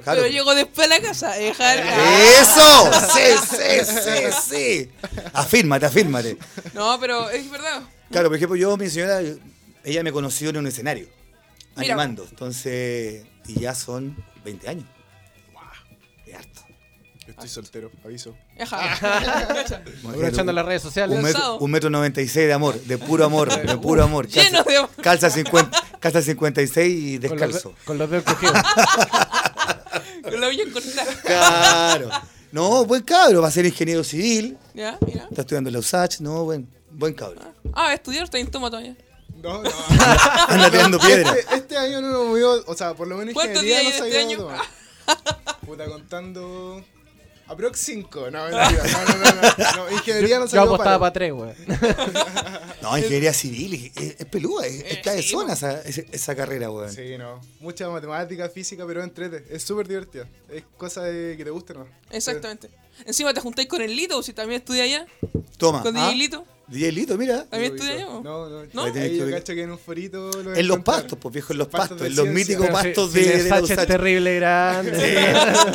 [0.04, 0.22] claro.
[0.22, 1.80] Pero llego después a la casa dejar.
[2.42, 2.92] ¡Eso!
[3.14, 4.90] Sí, sí, sí, sí.
[5.34, 6.38] Afírmate, afírmate.
[6.74, 7.84] No, pero es verdad.
[8.12, 9.22] Claro, por ejemplo, yo, mi señora,
[9.84, 11.08] ella me conoció en un escenario,
[11.76, 11.94] Mira.
[11.94, 12.26] animando.
[12.30, 14.86] Entonces, y ya son 20 años.
[16.26, 16.62] Es harto.
[17.26, 18.36] Yo estoy soltero, aviso.
[20.04, 21.18] Aprovechando las redes sociales.
[21.18, 24.28] Un metro, un metro 96 de amor, de puro amor, de puro amor.
[24.28, 24.90] Lleno de amor.
[25.02, 27.70] Calza, 50, calza 56 y Con los, descalzo.
[27.70, 28.58] de- con los dedos cogidos.
[30.24, 31.16] Con la uña cortada.
[31.24, 32.10] Claro.
[32.52, 34.58] No, buen cabro, va a ser ingeniero civil.
[34.74, 35.26] Ya, mira.
[35.30, 37.40] Está estudiando en la USACH, no, buen, buen cabro.
[37.74, 38.96] Ah, estudiar está en toma todavía.
[39.42, 39.70] No, no.
[40.48, 41.34] Anda tirando piedra.
[41.34, 44.06] Este, este año no nos movió, o sea, por lo menos ¿Cuántos ingeniería días no
[44.06, 44.62] se de había este.
[45.66, 46.84] Puta, contando.
[47.48, 48.84] Aprox 5, no, mentira.
[48.84, 51.14] No, no, no, no, no, Ingeniería no se Yo apostaba para paro.
[51.14, 51.56] tres, weón.
[52.84, 56.92] No, ingeniería civil, es, es peluda, es, es Eh, esa, esa carrera, weón.
[56.94, 57.42] Sí, no.
[57.60, 59.46] Mucha matemática, física, pero entrete.
[59.50, 60.28] Es súper divertida.
[60.48, 61.88] Es cosa de que te guste, ¿no?
[62.12, 62.70] Exactamente.
[63.06, 65.06] Encima te juntáis con el Lito, si también estudia allá.
[65.58, 65.82] Toma.
[65.82, 66.06] Con ¿ah?
[66.08, 66.46] DJ Lito.
[66.68, 67.46] DJ Lito, mira.
[67.46, 68.06] ¿También estudia allá?
[68.06, 68.50] No, no.
[68.74, 68.84] ¿No?
[68.84, 71.68] Ahí yo cacho que en un forito lo En los pastos, pues viejo, en los
[71.68, 73.88] Pastos pastos, de en los míticos Pero pastos si de, de USACH.
[73.88, 74.92] terrible grande.
[74.96, 75.16] Sí,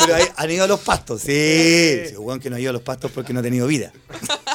[0.04, 2.02] pero ahí han ido a los pastos, sí.
[2.08, 3.92] Sí, weón que no ha ido a los pastos porque no ha tenido vida.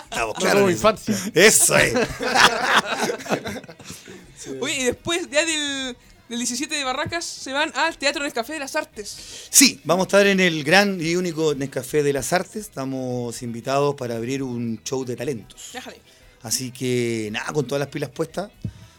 [0.04, 0.70] Estamos No eso.
[0.70, 1.16] infancia.
[1.34, 1.94] Eso es.
[4.62, 5.98] Oye, y después ya del,
[6.29, 9.48] del 17 de Barracas se van al Teatro Nescafé de las Artes.
[9.50, 12.57] Sí, vamos a estar en el gran y único Nescafé de las Artes.
[12.67, 15.71] Estamos invitados para abrir un show de talentos.
[15.74, 15.98] Déjale.
[16.43, 18.51] Así que nada, con todas las pilas puestas.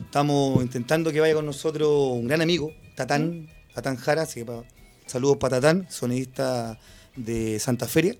[0.04, 4.22] Estamos intentando que vaya con nosotros un gran amigo, Tatán, Tatán Jara.
[4.22, 4.64] Así que pa-
[5.06, 6.78] saludos para Tatán, sonidista
[7.16, 8.16] de Santa Feria.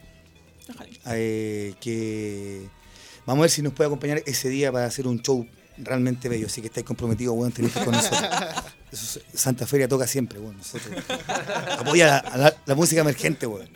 [0.69, 1.01] Déjale.
[1.07, 2.63] eh, que
[3.27, 5.45] vamos a ver si nos puede acompañar ese día para hacer un show
[5.79, 6.47] realmente bello.
[6.47, 8.21] Así que estáis comprometidos, weón, tenéis que ir con nosotros.
[8.93, 10.57] Eso Santa Feria toca siempre, weón.
[10.59, 10.91] Nosotros.
[11.79, 13.69] Apoya la, a la- la música emergente, weón.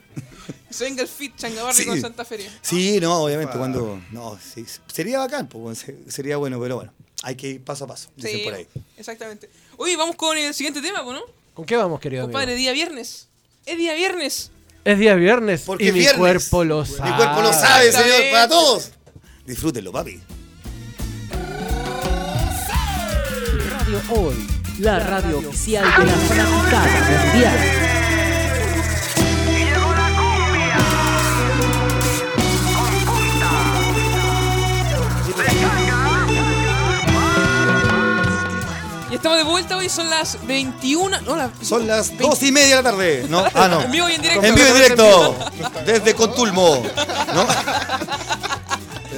[0.68, 1.86] Que se venga el fit Changabarri Sí.
[1.86, 2.50] con Santa Feria.
[2.62, 4.00] Sí, no, obviamente, cuando.
[4.10, 8.10] No, sí, sería bacán, pues, sería bueno, pero bueno, hay que ir paso a paso,
[8.16, 8.66] dicen Sí, por ahí.
[8.96, 9.48] exactamente.
[9.76, 11.20] Oye, vamos con el siguiente tema, ¿no?
[11.54, 12.32] ¿Con qué vamos, querido amigo?
[12.36, 13.28] Compadre, día viernes.
[13.66, 14.50] Es día viernes.
[14.84, 16.18] Es día viernes Porque y mi viernes.
[16.18, 17.08] cuerpo lo sabe.
[17.10, 18.90] Mi cuerpo lo sabe, señor, para todos.
[19.46, 20.20] Disfrútenlo, papi.
[23.70, 24.46] Radio Hoy,
[24.78, 27.58] la radio oficial de la fanaticada mundial.
[39.10, 41.20] Y estamos de vuelta hoy, son las 21.
[41.20, 41.50] No, las.
[41.62, 43.26] Son las dos y media de la tarde.
[43.28, 43.80] No, ah, no.
[43.84, 44.44] En vivo y en directo.
[44.44, 45.36] En vivo y en directo.
[45.86, 46.82] Desde Contulmo.
[47.32, 47.46] ¿No?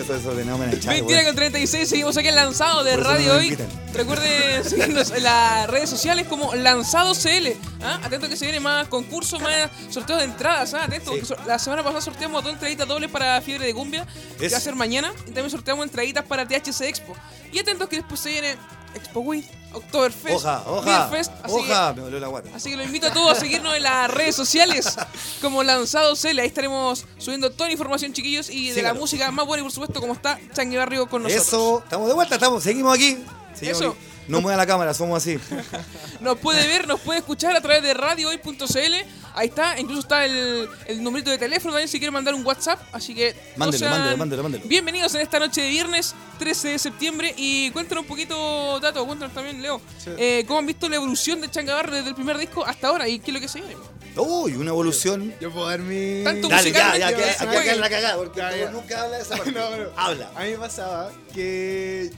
[0.07, 3.33] Eso, eso, de no me echar, 21 con 36, seguimos aquí en Lanzado de Radio
[3.33, 3.59] no Hoy.
[3.93, 7.49] Recuerden seguirnos en las redes sociales como Lanzado CL.
[7.83, 7.99] ¿ah?
[8.05, 10.75] Atento que se viene más concursos, más sorteos de entradas.
[10.75, 10.85] ¿ah?
[10.85, 11.35] Atento, Sí.
[11.47, 14.07] la semana pasada sorteamos dos entraditas dobles para Fiebre de Cumbia,
[14.39, 15.13] que Es- va a ser mañana.
[15.23, 17.17] Y también sorteamos entraditas para THC Expo.
[17.53, 18.57] Y atentos que después se viene
[18.97, 20.85] Expo Weed, Oktoberfest, Oja, oja.
[20.85, 22.49] Beer Fest, así que- me la guata.
[22.55, 24.97] Así que los invito a todos a seguirnos en las redes sociales
[25.43, 26.41] como Lanzado CL.
[26.41, 29.73] Ahí estaremos subiendo toda la información, chiquillos, y de la música más buena y por
[29.73, 31.47] supuesto como está Changue Barrio con nosotros.
[31.47, 33.19] Eso, estamos de vuelta, estamos, seguimos aquí.
[33.55, 33.91] Seguimos Eso.
[33.91, 33.99] aquí.
[34.29, 35.39] No mueva la cámara, somos así.
[36.21, 38.95] Nos puede ver, nos puede escuchar a través de radiohoy.cl.
[39.35, 42.81] Ahí está, incluso está el, el numerito de teléfono también si quiere mandar un WhatsApp.
[42.93, 44.65] Así que Mándelo, sean mándelo, mándelo, mándelo.
[44.67, 47.35] bienvenidos en esta noche de viernes 13 de septiembre.
[47.37, 50.11] Y cuéntanos un poquito, Tato, cuéntanos también, Leo, Sí.
[50.17, 53.19] eh, cómo han visto la evolución de Changabarro desde el primer disco hasta ahora y
[53.19, 53.77] qué es lo que se viene.
[54.17, 55.35] Uy, una evolución.
[55.41, 56.25] Yo puedo dar mi.
[56.25, 57.23] Tanto Dale, ya, ya, que
[57.63, 58.71] queda la cagada, porque Ya, ya.
[58.71, 59.53] nunca habla de esa parte.
[59.53, 59.85] No, no.
[59.97, 60.31] Habla.
[60.35, 62.11] A mí me pasaba que.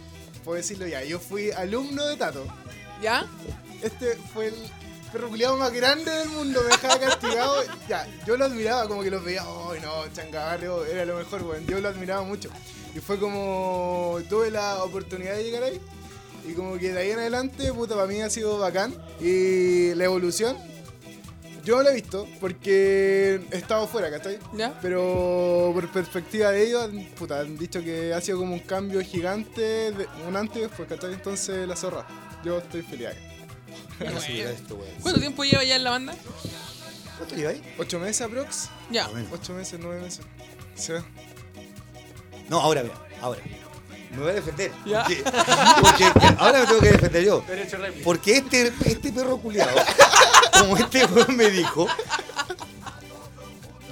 [0.48, 2.46] Puedo decirlo ya, yo fui alumno de Tato.
[3.02, 3.26] ¿Ya?
[3.82, 4.54] Este fue el
[5.12, 7.64] perro culiado más grande del mundo, me dejaba castigado.
[7.86, 10.10] Ya, yo lo admiraba, como que los veía, ¡ay no!
[10.10, 11.66] Changabarrio era lo mejor, weón.
[11.66, 12.48] Yo lo admiraba mucho.
[12.94, 14.20] Y fue como.
[14.30, 15.82] Tuve la oportunidad de llegar ahí.
[16.48, 18.94] Y como que de ahí en adelante, puta, para mí ha sido bacán.
[19.20, 20.56] Y la evolución,
[21.68, 24.38] yo no la he visto porque he estado fuera, ¿cachai?
[24.54, 24.78] ¿Ya?
[24.80, 29.02] Pero por perspectiva de ellos, han- puta, han dicho que ha sido como un cambio
[29.02, 31.12] gigante, de, un antes y después, ¿cachai?
[31.12, 32.06] Entonces la zorra.
[32.42, 33.18] Yo estoy feliz acá.
[35.02, 36.14] ¿Cuánto tiempo lleva ya en la banda?
[37.18, 37.74] ¿Cuánto lleva ahí?
[37.78, 38.70] ¿Ocho meses aprox?
[38.90, 39.06] Ya.
[39.30, 40.24] Ocho meses, nueve meses.
[40.74, 40.92] Sí.
[42.48, 43.42] No, ahora vean, ahora.
[44.10, 44.72] Me voy a defender.
[44.84, 45.22] Porque,
[45.80, 47.44] porque ahora me tengo que defender yo.
[48.04, 49.76] Porque este, este perro culiado,
[50.58, 51.86] como este weón me dijo,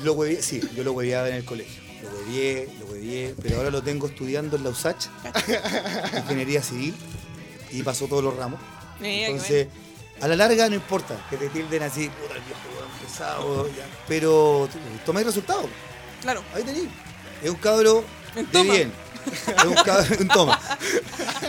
[0.02, 1.82] lo huevié, sí, yo lo hueveaba en el colegio.
[2.02, 5.06] Lo huevié, lo huevié, pero ahora lo tengo estudiando en la USACH,
[6.16, 6.94] Ingeniería Civil,
[7.70, 8.60] y pasó todos los ramos.
[9.00, 9.68] Entonces,
[10.20, 12.60] a la larga no importa que te tilden así, puta el viejo
[13.02, 14.68] pesado, ya, pero
[15.04, 15.68] toma el resultado.
[16.22, 16.42] Claro.
[16.54, 16.88] Ahí tení.
[17.42, 18.02] Es un cabro
[18.52, 18.92] de bien.
[19.56, 20.60] Es un cabro, en toma.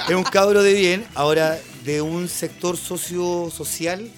[0.09, 4.09] Es un cabro de bien, ahora de un sector socio-social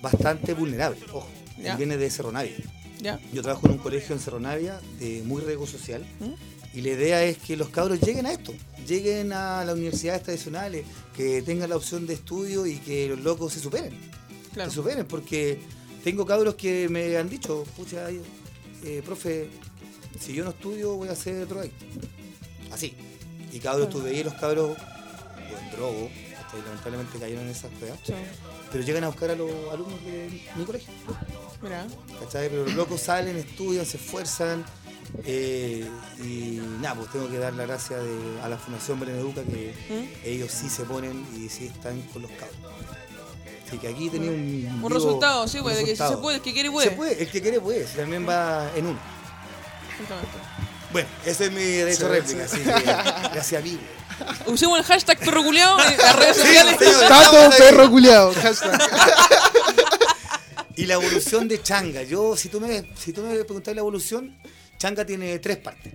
[0.00, 1.00] bastante vulnerable.
[1.12, 1.28] Ojo,
[1.62, 2.54] él viene de Cerro Navia.
[3.00, 3.18] Ya.
[3.32, 6.04] Yo trabajo en un colegio en Cerro Navia de muy riesgo social.
[6.20, 6.32] ¿Mm?
[6.78, 8.54] Y la idea es que los cabros lleguen a esto,
[8.86, 13.52] lleguen a las universidades tradicionales, que tengan la opción de estudio y que los locos
[13.52, 13.92] se superen
[14.54, 14.70] Claro.
[14.70, 15.58] se superen, porque
[16.04, 18.08] tengo cabros que me han dicho, pucha,
[18.84, 19.48] eh, profe,
[20.20, 21.84] si yo no estudio voy a ser drogadicto.
[22.72, 22.94] Así.
[23.52, 27.98] Y cabros, tú veías los cabros en drogo, hasta ahí lamentablemente cayeron en esas cosas,
[28.04, 28.14] Sí.
[28.70, 30.88] pero llegan a buscar a los alumnos de mi colegio.
[31.62, 31.86] Mira.
[32.20, 32.48] ¿Cachai?
[32.48, 34.64] Pero los locos salen, estudian, se esfuerzan.
[35.26, 35.86] eh,
[36.24, 39.74] y nada, pues tengo que dar la gracia de- a la Fundación Belén Educa que
[39.90, 40.26] ¿Mm?
[40.26, 42.56] ellos sí se ponen y sí están con los cabros.
[43.68, 44.80] Así que aquí tenía un.
[44.82, 46.88] Un resultado, sí, un pues, de que si se puede, el que quiere puede.
[46.88, 48.98] Se puede, el que quiere puede, también va en uno.
[50.02, 50.38] Exactamente.
[50.92, 53.78] Bueno, ese es mi derecho a réplica, así que gracias a mí.
[54.46, 56.76] Usemos el hashtag perro culiao en las redes Sí, sociales.
[57.08, 58.32] Tato perro.
[58.34, 58.80] Hashtag.
[60.76, 62.02] Y la evolución de Changa.
[62.02, 64.36] Yo, si tú me, si tú me preguntas la evolución,
[64.78, 65.94] Changa tiene tres partes.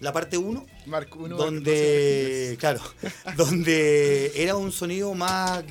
[0.00, 1.36] La parte uno, Marco uno.
[1.36, 2.80] donde, claro,
[3.36, 5.62] donde era un sonido más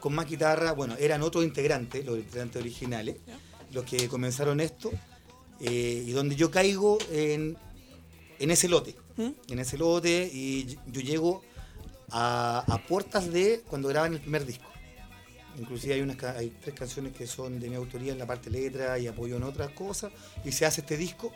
[0.00, 3.16] con más guitarra, bueno, eran otros integrantes, los integrantes originales,
[3.72, 4.90] los que comenzaron esto,
[5.60, 7.56] eh, y donde yo caigo en,
[8.38, 9.30] en ese lote, ¿Mm?
[9.48, 11.42] en ese lote, y yo llego
[12.10, 14.70] a, a puertas de cuando graban el primer disco.
[15.58, 18.98] Inclusive hay, unas, hay tres canciones que son de mi autoría en la parte letra
[18.98, 20.12] y apoyo en otras cosas,
[20.44, 21.32] y se hace este disco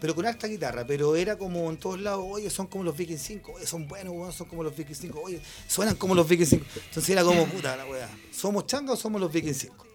[0.00, 3.22] pero con alta guitarra, pero era como en todos lados, oye, son como los Vikings
[3.22, 6.66] 5, oye, son buenos, son como los Vikings 5, oye, suenan como los Vikings 5.
[6.88, 9.85] Entonces era como, puta la weá, ¿somos changa o somos los Vikings 5?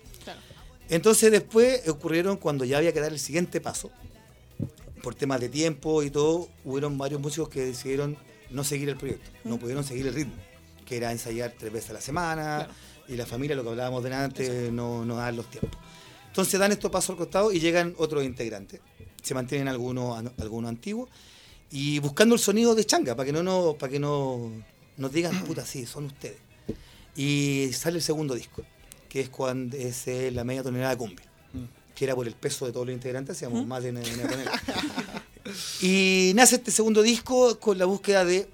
[0.91, 3.89] Entonces después ocurrieron cuando ya había que dar el siguiente paso,
[5.01, 8.17] por temas de tiempo y todo, hubieron varios músicos que decidieron
[8.49, 10.35] no seguir el proyecto, no pudieron seguir el ritmo,
[10.85, 12.73] que era ensayar tres veces a la semana, Claro.
[13.07, 15.79] y la familia, lo que hablábamos delante, no, no dan los tiempos.
[16.27, 18.81] Entonces dan estos pasos al costado y llegan otros integrantes.
[19.23, 21.09] Se mantienen algunos, algunos antiguos
[21.71, 24.51] y buscando el sonido de changa para que no, no, para que no
[24.97, 26.37] nos digan, puta, sí, son ustedes.
[27.15, 28.63] Y sale el segundo disco,
[29.11, 31.25] que es cuando es eh, la media tonelada de cumbia,
[31.93, 34.61] que era por el peso de todos los integrantes, hacíamos más de media tonelada.
[35.81, 38.47] y nace este segundo disco con la búsqueda de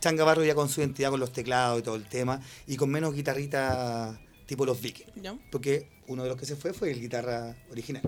[0.00, 2.88] Changa Barro ya con su identidad, con los teclados y todo el tema, y con
[2.88, 5.36] menos guitarrita tipo los Vikings ¿Ya?
[5.52, 8.02] porque uno de los que se fue fue el guitarra original.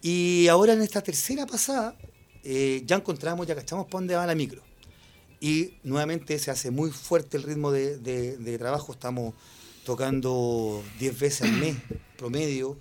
[0.00, 1.96] Y ahora en esta tercera pasada,
[2.44, 4.62] eh, ya encontramos, ya cachamos para dónde va la micro.
[5.40, 9.34] Y nuevamente se hace muy fuerte el ritmo de, de- de trabajo, estamos
[9.84, 11.76] tocando 10 veces al mes
[12.16, 12.76] promedio,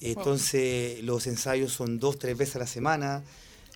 [0.00, 3.22] entonces los ensayos son dos, tres veces a la semana,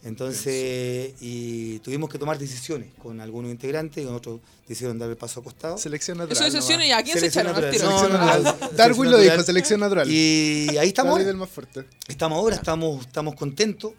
[0.05, 5.17] entonces, y tuvimos que tomar decisiones con algunos integrantes, y con otros decidieron dar el
[5.17, 5.77] paso acostado.
[5.77, 6.37] Selección natural.
[6.37, 6.65] Eso de nomás.
[6.65, 7.91] sesiones, ¿a quién se Selección echaron natural.
[7.91, 10.11] No, no, no, Ah, selección Darwin lo dijo, selección natural.
[10.11, 11.25] Y ahí estamos.
[11.25, 11.85] Del más fuerte.
[12.07, 13.93] Estamos ahora, estamos, estamos contentos.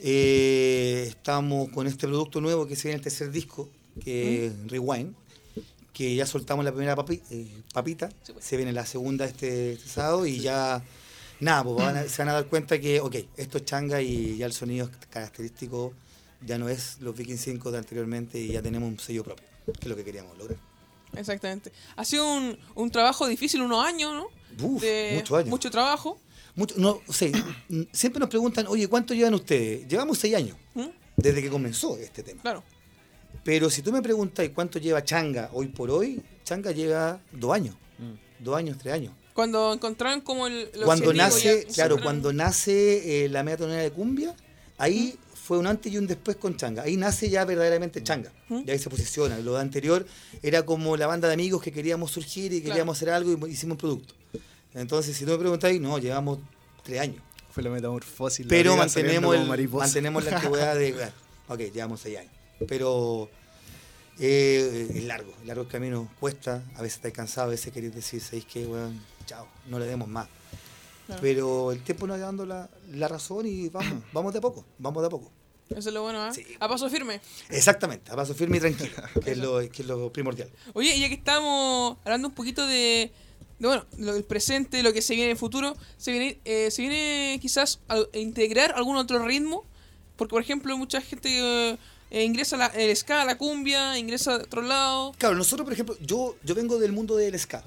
[0.00, 3.68] Eh, estamos con este producto nuevo que se viene el tercer disco,
[4.02, 5.14] que es Rewind,
[6.02, 8.44] que ya soltamos la primera papi- eh, papita, Sí, pues.
[8.44, 10.82] se viene la segunda este, este sábado y ya,
[11.40, 14.36] nada, pues van a- se van a dar cuenta que, ok, esto es changa y
[14.36, 15.92] ya el sonido es característico,
[16.44, 19.72] ya no es los Viking 5 de anteriormente y ya tenemos un sello propio, que
[19.82, 20.58] es lo que queríamos lograr.
[21.16, 21.70] Exactamente.
[21.96, 24.26] Ha sido un, un trabajo difícil, unos años, ¿no?
[24.66, 25.48] Uf, De muchos años.
[25.50, 26.18] Mucho trabajo.
[26.54, 27.30] Mucho- no, o sea,
[27.92, 29.86] siempre nos preguntan, oye, ¿cuánto llevan ustedes?
[29.88, 30.86] Llevamos seis años, ¿Mm?
[31.16, 32.42] desde que comenzó este tema.
[32.42, 32.62] Claro.
[33.44, 37.74] Pero si tú me preguntas cuánto lleva Changa hoy por hoy, Changa lleva dos años.
[38.38, 39.12] Dos años, tres años.
[39.34, 40.68] Cuando encontraron como el.
[40.74, 44.34] el Cuando nace, ya claro, cuando nace eh, la media tonelada de cumbia,
[44.78, 46.82] ahí fue un antes y un después con Changa.
[46.82, 48.32] Ahí nace ya verdaderamente Changa.
[48.48, 48.62] ¿Mm?
[48.66, 49.38] Y ahí se posiciona.
[49.38, 50.04] Lo anterior
[50.42, 52.72] era como la banda de amigos que queríamos surgir y Claro.
[52.74, 54.14] queríamos hacer algo y hicimos un producto.
[54.74, 56.38] Entonces, si tú me preguntáis, no, llevamos
[56.82, 57.22] tres años.
[57.50, 58.46] Fue la metamorfosis.
[58.46, 60.94] la Pero saliendo mantenemos, el- mantenemos la antigüedad de.
[61.48, 62.32] ok, llevamos seis años.
[62.68, 63.28] Pero
[64.18, 66.62] eh, es largo, es largo el camino, cuesta.
[66.76, 69.00] A veces estás cansado, a veces querés decir, ¿sabéis qué, weón?
[69.26, 70.28] Chao, no le demos más.
[71.20, 74.64] pero el tiempo nos va dando la, la razón y vamos, vamos de a poco,
[74.78, 75.30] vamos de a poco.
[75.70, 76.32] Eso es lo bueno.
[76.34, 76.44] Sí.
[76.60, 77.20] A paso firme.
[77.48, 78.92] Exactamente, a paso firme y tranquilo,
[79.24, 80.50] que es lo, que es lo primordial.
[80.74, 83.10] Oye, ya que estamos hablando un poquito de,
[83.58, 86.70] de, bueno, lo del presente, lo que se viene en el futuro, ¿se viene, eh,
[86.70, 89.64] ¿se viene quizás a, a integrar algún otro ritmo?
[90.16, 91.78] Porque, por ejemplo, mucha gente
[92.12, 95.12] eh, ingresa la, el ska, la cumbia, ingresa de otro lado.
[95.18, 97.64] Claro, nosotros, por ejemplo, yo, yo vengo del mundo del ska.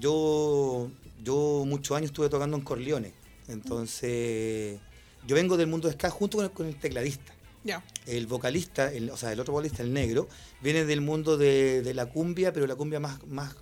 [0.00, 0.90] Yo,
[1.22, 3.12] yo muchos años estuve tocando en Corleone.
[3.48, 4.80] Entonces,
[5.26, 7.32] yo vengo del mundo del ska junto con el, con el tecladista.
[7.64, 7.84] Ya.
[8.06, 10.28] El vocalista, el- o sea, el otro vocalista, el negro,
[10.60, 13.54] viene del mundo de, de la cumbia, pero la cumbia más, más,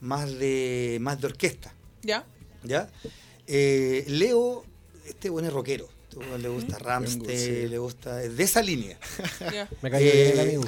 [0.00, 1.74] más, de, más de orquesta.
[2.02, 2.24] ¿Ya?
[2.64, 2.88] ¿Ya?
[3.46, 4.64] Eh, Leo,
[5.06, 5.88] este bueno es rockero.
[6.40, 7.68] Le gusta Ramstein, sí.
[7.68, 8.22] le gusta.
[8.22, 8.98] es de esa línea.
[9.82, 10.64] Me cayó bien el Eh, amigo.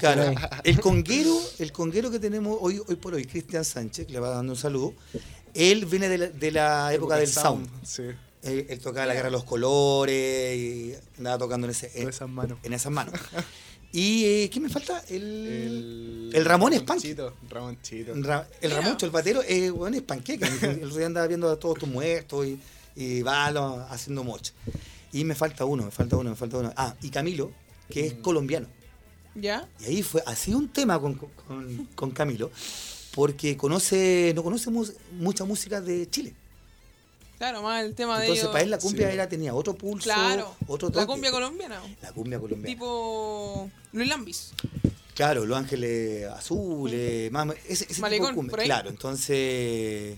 [0.00, 4.20] Claro, el conguero, el conguero que tenemos hoy, hoy por hoy, Cristian Sánchez, que le
[4.20, 4.94] va dando un saludo,
[5.54, 7.68] él viene de la, de la época del sound.
[7.84, 8.02] Sí,
[8.42, 12.14] Él, él tocaba la guerra de los colores y andaba tocando en, ese, en, todas
[12.16, 12.58] esas manos.
[12.62, 13.14] en esas manos.
[13.92, 15.04] ¿Y eh, qué me falta?
[15.08, 16.80] El, El, el Ramón es.
[16.80, 18.12] Ramonchito, Ramonchito.
[18.16, 18.72] Ra- el.
[18.72, 20.48] Ramoncho, el batero, eh, bueno, es panqueca.
[20.62, 22.58] El otro día andaba viendo a todos tus muertos y,
[22.96, 24.52] y haciendo mocha.
[25.14, 26.72] Y me falta uno, me falta uno, me falta uno.
[26.76, 27.50] Ah, y Camilo,
[27.88, 28.06] que Mm.
[28.06, 28.66] es colombiano.
[29.34, 29.66] ¿Ya?
[29.80, 32.50] Y ahí fue, ha sido un tema con, con- con Camilo,
[33.14, 36.34] porque conoce, no conoce mu- mucha música de Chile.
[37.38, 39.14] Claro, más el tema de Entonces para él la cumbia Sí.
[39.14, 40.54] era, tenía otro pulso, Claro.
[40.68, 41.80] otro la cumbia colombiana.
[42.02, 42.66] La cumbia colombiana.
[42.74, 44.52] Tipo Luis Lambis.
[45.14, 48.50] Claro, Los Ángeles Azules, más, ese, ese tipo de cumbia.
[48.50, 48.66] por ahí.
[48.66, 50.16] Claro, entonces...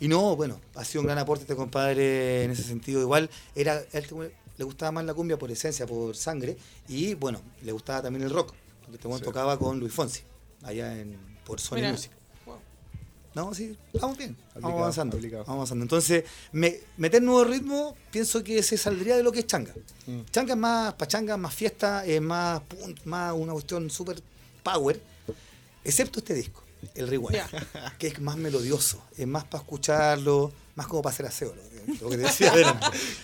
[0.00, 3.00] Y no, bueno, ha sido un gran aporte este compadre en ese sentido.
[3.00, 6.56] Igual era a él le gustaba más la cumbia por esencia, por sangre,
[6.88, 9.22] y bueno, le gustaba también el rock, porque este Sí.
[9.24, 10.22] tocaba con Luis Fonsi,
[10.62, 11.92] allá en, por Sony Mira.
[11.92, 12.10] Music.
[12.46, 12.56] Wow.
[13.34, 15.44] No, sí, vamos bien, vamos Aplicado, avanzando, aplicado.
[15.44, 15.82] vamos avanzando.
[15.84, 19.74] Entonces, me- meter nuevo ritmo, pienso que se saldría de lo que es changa.
[20.06, 20.20] Mm.
[20.30, 22.62] Changa es más pachanga, más fiesta, es más,
[23.04, 24.22] más una cuestión súper
[24.62, 24.98] power,
[25.84, 26.62] excepto este disco,
[26.94, 27.38] el Rewind,
[27.98, 31.54] que es más melodioso, es más para escucharlo, más como para hacer aseo,
[32.00, 32.52] lo que, te decía.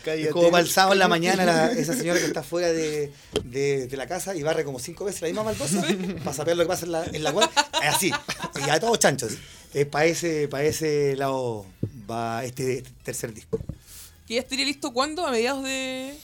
[0.04, 0.30] Cállate.
[0.30, 3.12] Como para el sábado en la mañana la- esa señora que está fuera de,
[3.44, 5.84] de- de la casa y barre como cinco veces la misma maldosa
[6.24, 7.50] para saber lo que pasa en la, en la cual.
[7.82, 8.12] Es así.
[8.66, 9.32] Y a todos chanchos.
[9.74, 11.64] Es para ese, para ese lado
[12.10, 13.58] va este, este tercer disco.
[14.28, 15.26] ¿Que ya estaría listo cuándo?
[15.26, 16.14] ¿A mediados de.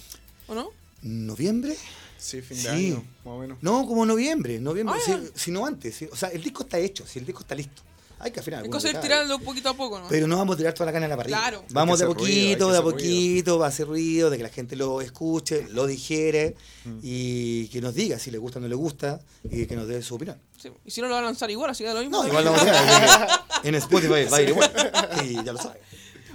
[0.47, 0.71] ¿O no?
[1.03, 1.77] ¿Noviembre?
[2.19, 2.63] Sí, fin Sí.
[2.65, 3.59] de año, más o menos.
[3.63, 5.21] No, como noviembre, noviembre, Ah, si, ya.
[5.35, 5.95] si no antes.
[5.95, 6.09] sí.
[6.11, 7.83] O sea, el disco está hecho, si el disco está listo.
[8.21, 8.65] Hay que afinar.
[8.65, 10.09] Es cosa de tirando poquito a poco, ¿no?
[10.09, 11.39] Pero no vamos a tirar toda la cana a la parrilla.
[11.39, 11.65] Claro.
[11.71, 12.91] Vamos de a ruido, poquito, de a ruido.
[12.97, 16.99] poquito, va a hacer ruido, de que la gente lo escuche, lo digiere Mm.
[17.01, 20.03] y que nos diga si le gusta o no le gusta y que nos dé
[20.03, 20.37] su opinión.
[20.61, 20.69] Sí.
[20.85, 22.21] Y si no lo van a lanzar igual, así que da lo mismo.
[22.21, 23.41] No, igual lo vamos a hacer.
[23.69, 24.73] En Spotify va a ir igual.
[25.25, 25.81] Y ya lo saben.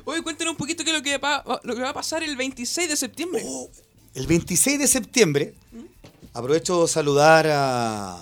[0.05, 2.37] Oye, cuéntenos un poquito qué es lo que, va, lo que va a pasar el
[2.37, 3.41] 26 de septiembre.
[3.45, 3.69] Oh,
[4.15, 5.53] el 26 de septiembre,
[6.33, 8.15] aprovecho saludar a,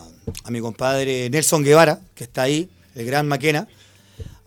[0.43, 3.67] a mi compadre Nelson Guevara, que está ahí, el gran Maquena.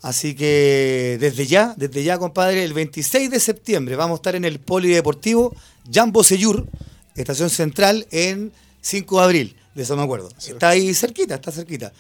[0.03, 4.45] Así que desde ya, desde ya, compadre, el 26 de septiembre vamos a estar en
[4.45, 5.57] el Polideportivo
[5.91, 6.67] Jambo Seyur,
[7.15, 8.53] estación central, en
[8.83, 10.29] 5 de abril, de eso me acuerdo.
[10.47, 11.93] Está ahí cerquita, está cerquita.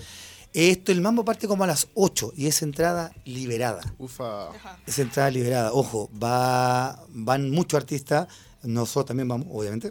[0.52, 3.80] Esto, el mambo parte como a las 8 y es entrada liberada.
[3.98, 4.50] Ufa.
[4.86, 5.72] Es entrada liberada.
[5.72, 8.28] Ojo, va, van muchos artistas.
[8.64, 9.90] Nosotros también vamos, obviamente.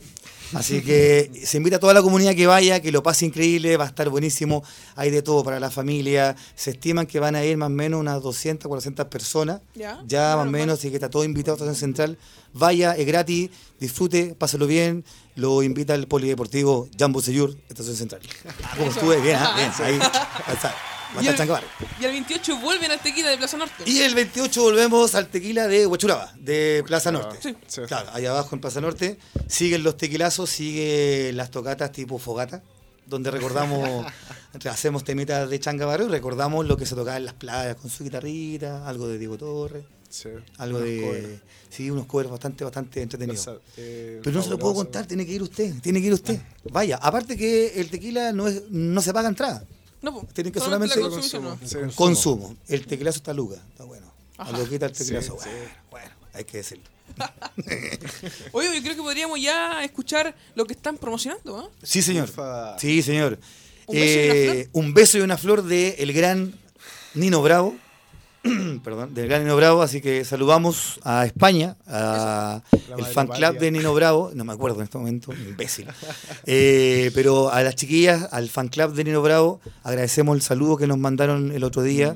[0.54, 3.86] Así que se invita a toda la comunidad que vaya, que lo pase increíble, va
[3.86, 4.64] a estar buenísimo.
[4.96, 6.36] Hay de todo para la familia.
[6.56, 9.62] Se estiman que van a ir más o menos unas 200, 400 personas.
[9.76, 10.04] Ya.
[10.08, 12.18] Ya más o menos, así que está todo invitado a Estación Central.
[12.54, 15.04] Vaya, es gratis, disfrute, páselo bien.
[15.36, 18.22] Lo invita el Polideportivo Jambo Seyur, Estación Central.
[18.64, 19.72] Ah, como estuve, bien, ah, bien.
[19.80, 20.00] Ahí,
[20.48, 20.70] ahí está.
[20.70, 21.36] Va a Y el,
[22.00, 23.84] y el 28 vuelven al Tequila de Plaza Norte.
[23.86, 27.38] Y el 28 volvemos al tequila de Huachuraba, de Plaza Norte.
[27.42, 27.56] Sí.
[27.68, 27.82] Sí.
[27.88, 29.18] Claro, allá abajo en Plaza Norte.
[29.48, 32.64] Siguen los tequilazos, siguen las tocatas tipo fogata,
[33.06, 34.06] donde recordamos,
[34.70, 37.90] hacemos temitas de Changa Barrio y recordamos lo que se tocaba en las playas con
[37.90, 40.30] su guitarrita, algo de Diego Torres, Sí.
[40.58, 41.02] algo de.
[41.02, 41.28] covers.
[41.72, 43.50] Sí, unos covers bastante, bastante entretenidos.
[43.78, 46.40] Eh, Pero no se lo puedo contar, tiene que ir usted, tiene que ir usted.
[46.72, 49.66] Vaya, aparte que el tequila no, es, no se paga entrada.
[50.04, 50.28] No, po.
[50.34, 51.00] Tienen que la solamente-.
[51.96, 52.56] Consumo.
[52.68, 54.06] El tequilazo está luga, está bueno.
[54.38, 54.58] A Ajá.
[54.58, 55.74] lo quita el tequilazo, Sí, bueno, sí.
[55.90, 56.84] bueno, hay que decirlo.
[58.52, 61.70] Oye, yo creo que podríamos ya escuchar lo que están promocionando, ¿ah?
[61.84, 62.30] Sí, señor.
[62.30, 62.78] Ufa.
[62.80, 63.40] Sí, señor.
[63.88, 64.84] ¿Un beso y una Eh, flor?
[64.84, 66.54] un beso y una flor de el gran
[67.14, 67.76] Nino Bravo.
[68.84, 69.82] Perdón, del gran Nino Bravo.
[69.82, 73.60] Así que saludamos a España, a La el fan club patria.
[73.60, 74.32] de Nino Bravo.
[74.34, 75.88] No me acuerdo en este momento, imbécil.
[76.46, 80.88] Eh, pero a las chiquillas, al fan club de Nino Bravo, agradecemos el saludo que
[80.88, 82.16] nos mandaron el otro día.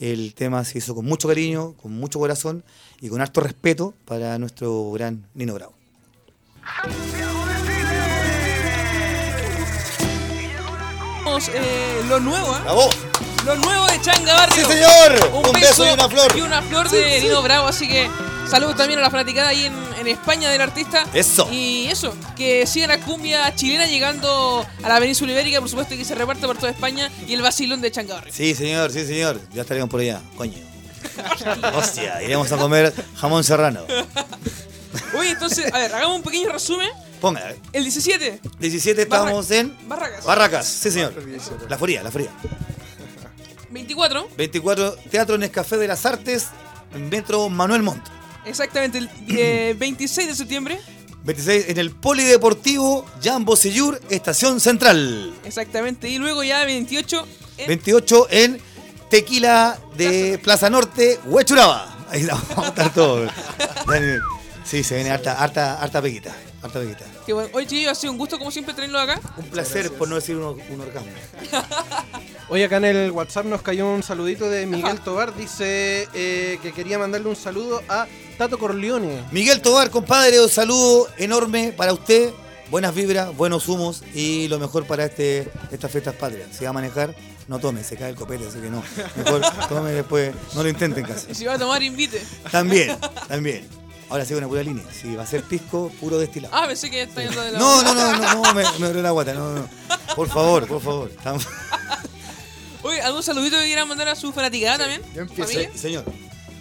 [0.00, 2.64] El tema se hizo con mucho cariño, con mucho corazón
[3.00, 5.74] y con harto respeto para nuestro gran Nino Bravo.
[11.54, 12.60] Eh, lo nuevo, ¿ah?
[12.64, 12.90] ¡Bravo!
[13.48, 14.66] Lo nuevo de Changa Barrio.
[14.66, 15.30] ¡Sí, señor!
[15.32, 16.36] Un, beso y una flor.
[16.36, 18.06] Y una flor de Nino Bravo, así que
[18.46, 21.06] saludos también a la fanaticada ahí en, en España del artista.
[21.14, 21.48] Eso.
[21.50, 25.96] Y eso, que sigan la cumbia chilena llegando a la península ibérica, por supuesto, y
[25.96, 28.34] que se reparte por toda España y el vacilón de Changa Barrio.
[28.34, 29.40] Sí, señor, sí, señor.
[29.54, 30.58] Ya estaremos por allá, coño.
[31.74, 33.80] Hostia, iremos a comer jamón serrano.
[35.18, 36.90] Oye, entonces, a ver, hagamos un pequeño resumen.
[37.18, 40.24] Ponga, El 17, 17 estamos en Barracas.
[40.26, 41.14] Barracas, sí, señor.
[41.66, 42.30] La Foría, la Foría.
[43.70, 46.46] 24, 24, Teatro Nescafé de las Artes,
[47.10, 48.02] Metro Manuel Montt.
[48.44, 50.80] exactamente el eh, 26 de septiembre.
[51.24, 55.34] 26 en el Polideportivo Jambo Seyur, Estación Central.
[55.44, 57.26] Exactamente, y luego ya 28
[57.58, 58.60] en 28 en
[59.10, 61.94] Tequila de Plaza Norte, Huechuraba.
[62.10, 63.30] Ahí la vamos a estar todos.
[64.64, 66.34] Sí, se viene harta, harta, harta peguita.
[66.62, 67.04] Harta peguita.
[67.26, 69.20] Que bueno, Oye, chiquillos, ha sido un gusto como siempre tenerlo acá.
[69.36, 71.10] Un placer, por no decir un, un orgasmo.
[72.50, 75.34] Hoy acá en el WhatsApp nos cayó un saludito de Miguel Tobar.
[75.36, 78.06] Dice eh, que quería mandarle un saludo a
[78.38, 79.22] Tato Corleone.
[79.32, 82.30] Miguel Tobar, compadre, un saludo enorme para usted.
[82.70, 86.48] Buenas vibras, buenos humos y lo mejor para este, estas fiestas patrias.
[86.56, 87.14] Si va a manejar,
[87.48, 88.82] no tome, se cae el copete, así que no.
[89.16, 91.26] Mejor tome después, no lo intenten en casa.
[91.30, 92.22] Y si va a tomar, invite.
[92.50, 93.66] También, también.
[94.10, 94.84] Ahora sigo una pura línea.
[94.90, 96.54] Si va a ser pisco, puro destilado.
[96.54, 97.58] Ah, pensé que está yendo de la.
[97.58, 99.68] No, no, no, no, no, me, me abrió la guata, no, no.
[100.16, 101.10] Por favor, por favor.
[101.10, 101.46] Estamos-
[102.82, 105.02] Oye, ¿algún saludito que quieran mandar a su fanaticada también?
[105.14, 105.50] yo empiezo.
[105.50, 105.70] ¿Familia?
[105.74, 106.04] Señor.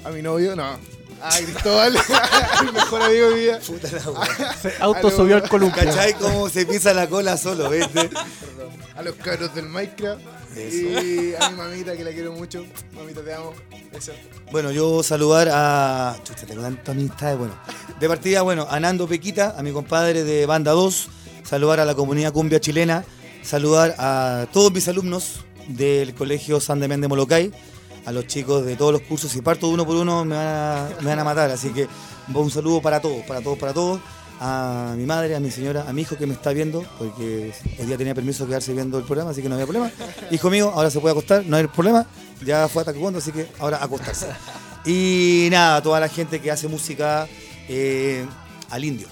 [0.04, 0.80] A mi novio, no.
[1.22, 1.96] A Cristóbal,
[2.62, 3.58] el mejor amigo mío.
[3.66, 4.54] Puta la wea.
[4.62, 5.84] Se autosubió al columpio.
[5.84, 8.10] ¿Cachai cómo se pisa la cola solo, viste?
[8.96, 10.22] A los cabros del Minecraft.
[10.56, 11.04] Eso.
[11.04, 12.66] Y a mi mamita que la quiero mucho.
[12.94, 13.54] Mamita, te amo.
[13.92, 14.12] Eso.
[14.52, 16.16] Bueno, yo saludar a.
[16.24, 17.38] Chucha, tengo tantas amistades.
[17.38, 17.60] Bueno,
[18.00, 21.10] de partida, bueno, a Nando Pequita, a mi compadre de Banda 2.
[21.44, 23.04] Saludar a la comunidad cumbia chilena.
[23.42, 27.52] Saludar a todos mis alumnos del colegio San Demián de Molocay.
[28.06, 29.32] A los chicos de todos los cursos.
[29.32, 31.52] Si parto uno por uno, me van a, me van a matar.
[31.52, 31.88] Así que
[32.34, 34.00] un saludo para todos, para todos, para todos.
[34.40, 37.86] A mi madre, a mi señora, a mi hijo que me está viendo, porque hoy
[37.86, 39.92] día tenía permiso de quedarse viendo el programa, así que no había problema.
[40.30, 42.06] Hijo mío, ahora se puede acostar, no hay problema.
[42.46, 44.28] Ya fue a taekwondo, así que ahora acostarse.
[44.86, 47.28] Y nada, toda la gente que hace música
[47.68, 48.26] eh,
[48.70, 49.08] al indio.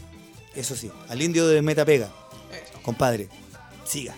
[0.54, 2.10] Eso sí, al indio de Meta Pega.
[2.84, 3.28] Compadre,
[3.84, 4.14] siga.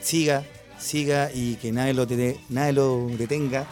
[0.00, 0.44] Siga,
[0.82, 3.66] siga y que nadie lo, dete- nadie lo detenga.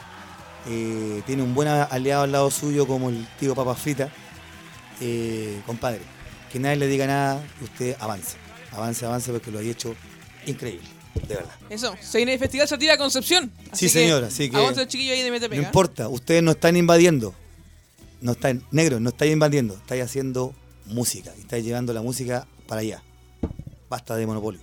[0.68, 4.10] Eh, tiene un buen aliado al lado suyo como el tío Papa Frita.
[5.00, 6.00] Eh, compadre,
[6.52, 8.36] que nadie le diga nada y usted avance.
[8.72, 9.94] Avance, avance porque lo ha hecho
[10.46, 10.86] increíble,
[11.26, 11.54] de verdad.
[11.70, 13.50] Eso, se viene el Festival Satira Concepción.
[13.72, 15.56] Sí, señor, así que- Aguanta el chiquillo ahí de MTP.
[15.56, 17.34] No importa, ustedes no están invadiendo.
[18.20, 19.74] No están, negros, no estáis invadiendo.
[19.74, 21.32] Estáis haciendo música.
[21.38, 23.02] Y estáis llevando la música para allá.
[23.88, 24.60] Basta de monopolio.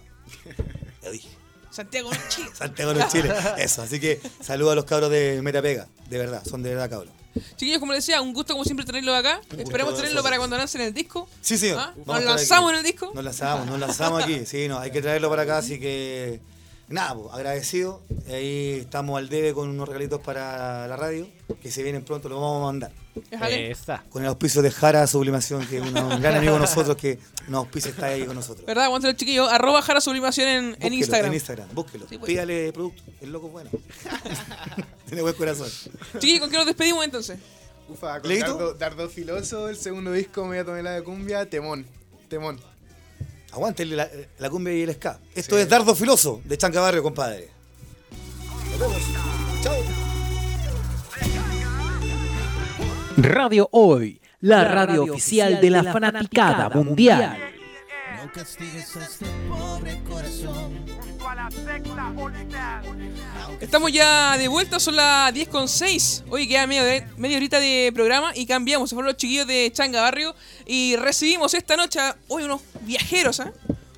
[1.04, 1.30] Lo dije.
[1.78, 2.50] Santiago, Chile.
[2.58, 3.32] Santiago de Chile.
[3.60, 5.88] Eso, así que saludo a los cabros de Metapega.
[6.10, 7.14] De verdad, son de verdad cabros.
[7.56, 9.42] Chiquillos, como les decía, un gusto como siempre tenerlo acá.
[9.56, 11.30] Esperamos tenerlo para cuando lancen el disco.
[11.40, 11.78] Sí, señor.
[11.80, 11.94] ¿Ah?
[12.04, 13.12] ¿Nos lanzamos en el disco?
[13.14, 14.44] Nos lanzamos, nos lanzamos aquí.
[14.48, 16.40] Sí, no, hay que traerlo para acá, así que.
[16.90, 18.02] Nada, pues, agradecido.
[18.30, 21.28] Ahí estamos al debe con unos regalitos para la radio,
[21.62, 22.92] que se vienen pronto, los vamos a mandar.
[23.30, 23.72] Déjale.
[23.72, 24.04] Esa.
[24.10, 27.20] Con el auspicio de Jara Sublimación, que es una- un gran amigo de nosotros, que
[27.50, 28.66] nos auspicia está ahí con nosotros.
[28.66, 28.86] ¿Verdad?
[28.86, 29.50] Aguanta el chiquillo.
[29.50, 30.48] Arroba Jara Sublimación
[30.80, 31.28] en, Instagram.
[31.32, 32.08] En Instagram, búsquelo.
[32.08, 32.28] Sí, pues.
[32.28, 33.70] Pídale producto, el loco es bueno.
[35.08, 35.70] Tiene buen corazón.
[36.20, 37.38] Chiquillos, ¿con qué nos despedimos entonces?
[37.90, 41.86] Ufa, con Dardo Filoso, el segundo disco, Media Tonelada de Cumbia, Temón.
[42.30, 42.60] Temón.
[43.52, 44.08] Aguante la,
[44.40, 45.20] la cumbia y el ska.
[45.34, 47.50] Esto es Dardo Filoso, de Chanca Barrio, compadre.
[48.72, 49.02] Nos vemos.
[49.62, 49.76] Chao.
[53.18, 57.40] Radio Hoy, la radio oficial de la fanaticada mundial.
[58.24, 60.86] No castigues a este pobre corazón.
[63.60, 66.24] Estamos ya de vuelta, son las 10 con 6.
[66.30, 66.84] Hoy queda medio,
[67.18, 68.90] media horita de programa y cambiamos.
[68.90, 70.36] Se fueron los chiquillos de Changa Barrio
[70.66, 73.52] y recibimos esta noche hoy unos viajeros, ¿ah?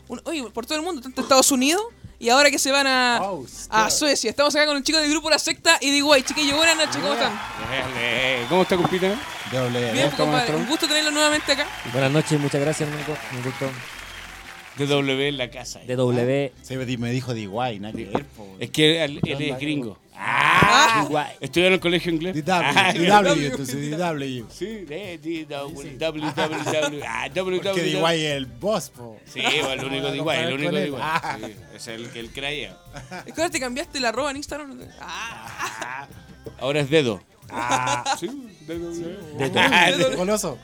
[0.07, 1.81] Un- Oye, por todo el mundo, tanto Estados Unidos
[2.19, 3.17] y ahora que se van a,
[3.69, 4.29] a Suecia.
[4.29, 6.23] Estamos acá con un chico del grupo La Secta y de Iguay.
[6.23, 7.31] Chiquillos, buenas noches, ¿cómo están?
[8.49, 9.07] ¿Cómo está, compita?
[9.51, 9.91] Doble.
[9.91, 10.55] Bien, compadre.
[10.55, 11.67] Un gusto tenerlos nuevamente acá.
[11.91, 13.15] Buenas noches, muchas gracias, Nico.
[13.35, 13.69] Un gusto.
[14.79, 15.79] De W en la casa.
[15.79, 16.53] De W.
[16.61, 18.47] Se me di- me dijo de igual, nada que ver, po.
[18.59, 19.97] Es que él, él es gringo.
[20.21, 21.05] ¡Ah!
[21.07, 21.31] Igual.
[21.39, 22.35] ¿Estudió en el colegio inglés?
[22.35, 24.45] DW, Ah, DW, entonces DW.
[24.51, 27.03] Sí, DW, www.
[27.05, 27.87] Ah, Porque de www.
[27.87, 29.17] igual es el boss, po.
[29.25, 31.01] Sí, el único de igual, el único de igual.
[31.05, 31.37] Ah.
[31.39, 32.77] Sí, es el que él creía.
[33.25, 34.77] Es que ahora te cambiaste la arroba en Instagram.
[34.99, 36.07] Ah,
[36.59, 37.21] Ahora es dedo.
[38.19, 38.29] Sí,
[38.67, 38.91] dedo.
[38.91, 40.17] Dedo.
[40.17, 40.57] Goloso.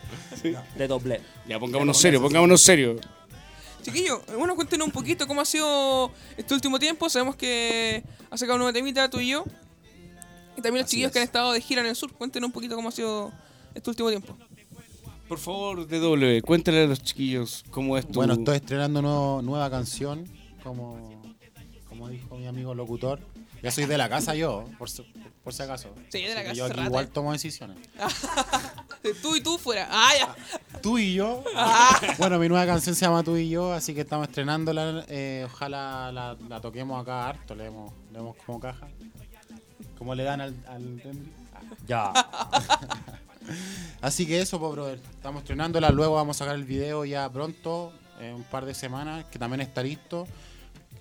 [0.78, 1.22] De doble.
[1.48, 3.00] Ya, pongámonos serios, pongámonos serios.
[3.86, 7.08] Chiquillo, bueno, cuéntenos un poquito cómo ha sido este último tiempo.
[7.08, 9.44] Sabemos que ha sacado un nuevo temita tú y yo.
[10.58, 11.28] Y también los Así chiquillos que han es.
[11.30, 12.12] estado de gira en el sur.
[12.14, 13.32] Cuéntenos un poquito cómo ha sido
[13.76, 14.36] este último tiempo.
[15.28, 18.14] Por favor, DW, cuéntale a los chiquillos cómo es tu...
[18.14, 20.26] Bueno, estoy estrenando nuevo- nueva canción,
[20.64, 21.22] como,
[21.90, 23.20] como dijo mi amigo locutor.
[23.66, 25.02] Ya soy de la casa yo, por, si-
[25.44, 25.94] por si acaso.
[26.10, 27.78] Sí, de la Así casa Yo aquí igual tomo decisiones.
[29.24, 29.88] tú y tú fuera.
[29.90, 30.36] Ah, ya.
[30.82, 31.44] Tú y yo.
[31.56, 32.00] Ah.
[32.20, 35.04] Bueno, mi nueva canción se llama Tú y yo, así que estamos estrenándola.
[35.08, 38.88] eh, ojalá la, la toquemos acá harto, le demos, le demos como caja.
[39.98, 41.32] Como le dan al, al Remedy.
[41.88, 42.12] Ya.
[44.02, 45.00] Así que eso, pues, brother.
[45.16, 45.90] Estamos estrenándola.
[45.90, 49.62] Luego vamos a sacar el video ya pronto, en un par de semanas, que también
[49.62, 50.28] está listo.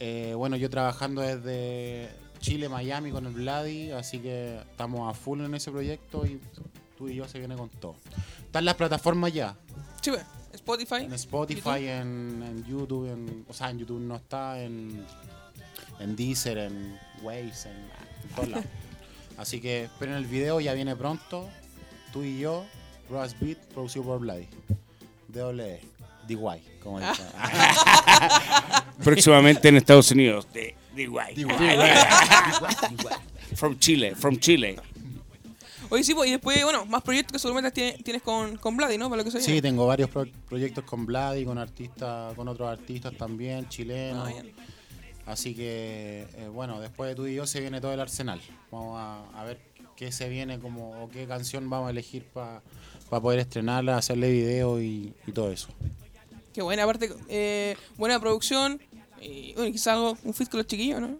[0.00, 2.10] Eh, bueno, yo trabajando desde
[2.44, 6.38] Chile, Miami con el Vladi, así que estamos a full en ese proyecto y
[6.98, 7.96] tú y yo se viene con todo.
[8.44, 9.56] Están las plataformas ya.
[10.02, 10.22] Sí, pues,
[10.52, 11.04] Spotify.
[11.04, 15.06] En Spotify, en, en YouTube, en, o sea, en YouTube no está, en,
[15.98, 18.66] en Deezer, en Waze, en, en todos lados.
[19.38, 21.48] Así que esperen el video, ya viene pronto.
[22.12, 22.66] Tú y yo,
[23.08, 24.48] Brass Beat, producido por Vladi.
[25.28, 25.80] DWE,
[26.28, 27.22] DY, como dice.
[29.02, 30.46] Próximamente en Estados Unidos.
[30.52, 31.34] De, de guay.
[33.54, 34.76] From Chile, from Chile.
[35.90, 38.96] Oye, sí, pues, y después, bueno, más proyectos que seguramente tiene- tienes con, con Vladi,
[38.98, 39.08] ¿no?
[39.10, 42.68] Para lo que se Sí, tengo varios pro- proyectos con Vladi, con artistas, con otros
[42.68, 44.28] artistas también, chilenos.
[44.28, 44.42] Ah.
[45.26, 48.40] Así que, eh, bueno, después de tú y yo se viene todo el arsenal.
[48.70, 49.60] Vamos a, a ver
[49.96, 52.60] qué se viene como, o qué canción vamos a elegir para
[53.08, 55.68] poder estrenarla, hacerle video y, y todo eso.
[56.52, 58.80] Qué buena, aparte, eh, buena producción.
[59.20, 61.16] Y bueno, quizás algo, un fit con los chiquillos, ¿no?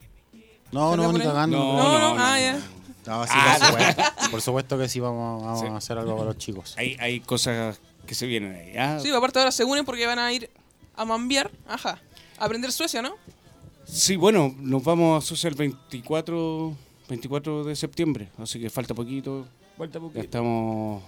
[0.73, 1.57] No, no, por ni cagando.
[1.59, 2.61] No, no, no, ah, ya.
[3.07, 5.67] No, sí, Ah, por, supuesto, por supuesto que sí, vamos, vamos Sí.
[5.67, 6.75] a hacer algo para los chicos.
[6.79, 8.77] Hay, hay cosas que se vienen ahí.
[8.77, 8.99] ¿ah?
[9.01, 10.51] Sí, aparte ahora se unen porque van a ir
[10.97, 12.01] a mambiar, ajá,
[12.39, 13.15] a aprender Suecia, ¿no?
[13.85, 16.75] Sí, bueno, nos vamos a Suecia el 24,
[17.09, 19.47] 24 de septiembre, así que falta poquito.
[19.77, 20.21] Falta Ya poquito.
[20.21, 21.03] estamos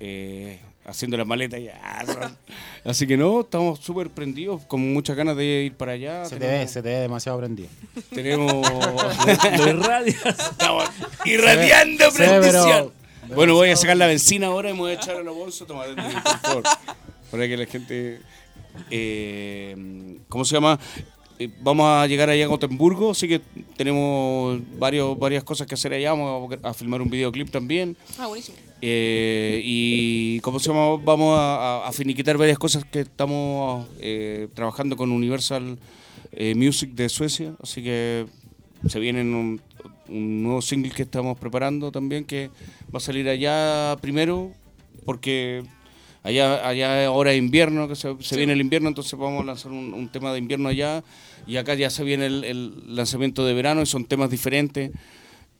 [0.00, 2.04] eh, haciendo las maletas ya.
[2.84, 6.24] Así que no, estamos súper prendidos, con muchas ganas de ir para allá.
[6.24, 7.68] Se te ve, se te ve demasiado prendido.
[8.14, 8.52] Tenemos...
[9.58, 10.24] Lo irradias.
[10.24, 10.84] Estamos
[11.24, 12.92] irradiando Se ve, pero- prendición.
[13.34, 15.66] Bueno, voy a sacar la benzina ahora y me voy a echar a los bolsos.
[15.66, 16.62] Toma, por favor.
[17.30, 18.20] Para que la gente...
[18.90, 20.78] eh, ¿Cómo se llama?
[21.60, 23.40] Vamos a llegar allá a Gotemburgo, así que
[23.76, 26.12] tenemos varios, varias cosas que hacer allá.
[26.12, 27.96] Vamos a, a filmar un videoclip también.
[28.18, 28.56] Ah, buenísimo.
[28.80, 30.96] Eh, y ¿cómo se llama?
[31.04, 35.78] Vamos a, a- a finiquitar varias cosas que estamos eh, trabajando con Universal
[36.32, 38.26] eh, Music de Suecia, así que
[38.88, 39.60] se viene un,
[40.08, 42.48] un nuevo single que estamos preparando también que
[42.94, 44.52] va a salir allá primero
[45.04, 45.62] porque
[46.26, 49.72] allá allá ahora es invierno, que se, se viene el invierno, entonces vamos a lanzar
[49.72, 51.02] un, un tema de invierno allá
[51.46, 54.90] y acá ya se viene el, el lanzamiento de verano y son temas diferentes.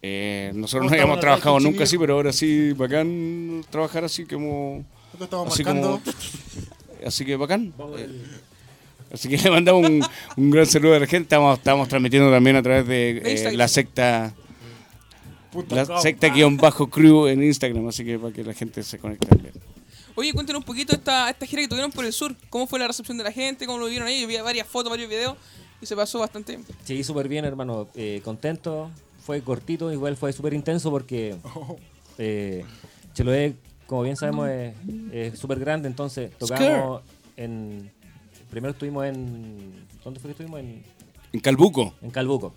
[0.03, 4.85] Eh, nosotros ¿Cómo no habíamos trabajado nunca así, pero ahora sí, bacán trabajar así como...
[5.47, 6.01] Así como...
[7.05, 7.73] Así que bacán.
[7.99, 8.09] Eh,
[9.13, 10.05] Así que le mandamos un,
[10.37, 11.25] un gran saludo a la gente.
[11.25, 14.35] Estamos, estamos transmitiendo también a través de eh, la secta...
[15.71, 19.27] La secta guion bajo crew en Instagram, así que para que la gente se conecte
[19.27, 19.55] también.
[20.17, 22.35] Oye, cuéntenos un poquito esta, esta gira que tuvieron por el sur.
[22.49, 23.67] ¿Cómo fue la recepción de la gente?
[23.67, 24.23] ¿Cómo lo vieron ahí?
[24.23, 25.37] Yo vi varias fotos, varios videos
[25.81, 26.67] y se pasó bastante bien.
[26.85, 27.87] Sí, súper bien, hermano.
[27.95, 28.91] Eh, contento.
[29.21, 31.37] Fue cortito, igual fue súper intenso porque
[32.19, 32.65] eh,
[33.13, 33.57] Chiloé,
[33.87, 34.49] como bien sabemos,
[35.13, 35.89] es súper grande.
[35.89, 37.03] Entonces, tocamos
[37.37, 37.91] en.
[38.51, 39.87] Primero estuvimos en.
[40.05, 40.61] ¿Dónde fue que estuvimos?
[40.61, 40.83] En,
[41.33, 41.93] En Calbuco.
[42.01, 42.55] en Calbuco.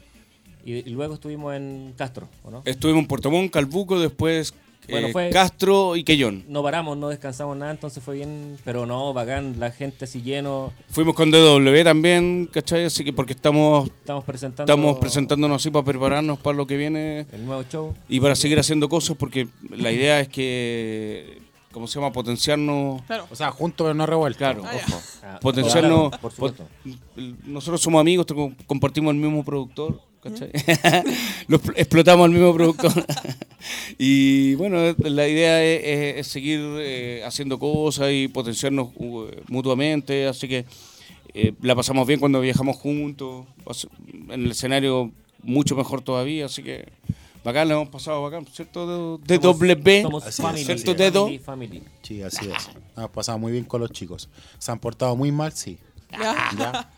[0.63, 2.61] Y, y luego estuvimos en Castro, ¿o no?
[2.65, 4.53] Estuvimos en Puerto Montt, Calbuco, después
[4.89, 6.43] Bueno, eh, fue- Castro y Quellón.
[6.47, 8.57] No paramos, no descansamos nada, entonces fue bien.
[8.63, 10.71] Pero no, bacán, la gente así lleno.
[10.89, 12.85] Fuimos con DW también, ¿cachai?
[12.85, 14.71] Así que porque estamos, Estamos presentando.
[14.71, 17.25] estamos presentándonos así para prepararnos para lo que viene.
[17.31, 17.93] El nuevo show.
[18.07, 21.39] y para seguir haciendo cosas porque la idea es que
[21.71, 22.11] ¿cómo se llama?
[22.11, 23.27] potenciarnos Claro.
[23.29, 24.37] O sea, juntos pero no revueltos.
[24.39, 24.71] claro Ah.
[24.75, 25.01] Ojo.
[25.23, 26.67] Ah, potenciarnos claro, por pot- supuesto.
[27.45, 28.25] nosotros somos amigos
[28.65, 30.51] compartimos el mismo productor ¿cachai?
[31.47, 32.91] Los pl- explotamos al mismo productor
[33.97, 40.27] y bueno la idea es, es- es seguir eh, haciendo cosas y potenciarnos uh, mutuamente
[40.27, 40.65] así que
[41.33, 43.45] eh, la pasamos bien cuando viajamos juntos
[44.29, 45.11] en el escenario
[45.43, 46.91] mucho mejor todavía así que
[47.43, 49.17] bacán, la hemos pasado bacán, ¿cierto?
[49.19, 51.83] De, de Somos- W, Somos Así es, family, ¿cierto, family, family.
[52.03, 52.69] Sí, así es.
[52.97, 54.27] Hemos pasado muy bien con los chicos.
[54.59, 55.53] ¿Se han portado muy mal?
[55.53, 55.77] Sí.
[56.11, 56.49] Ya.
[56.57, 56.89] ¿Ya?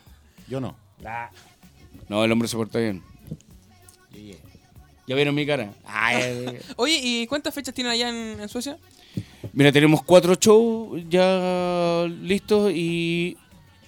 [0.48, 0.74] Yo no.
[2.08, 3.02] No, el hombre se porta bien.
[5.06, 5.72] Ya vieron mi cara.
[5.84, 8.78] Ay, Oye, ¿y cuántas fechas tienen allá en, en Suecia?
[9.52, 13.36] Mira, tenemos cuatro shows ya listos y.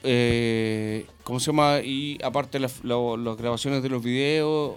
[0.03, 1.81] Eh, ¿Cómo se llama?
[1.81, 4.77] Y aparte las, grabaciones de los videos,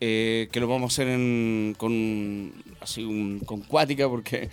[0.00, 2.52] eh, que lo vamos a hacer en, con.
[2.80, 4.50] Así, un, con cuática, porque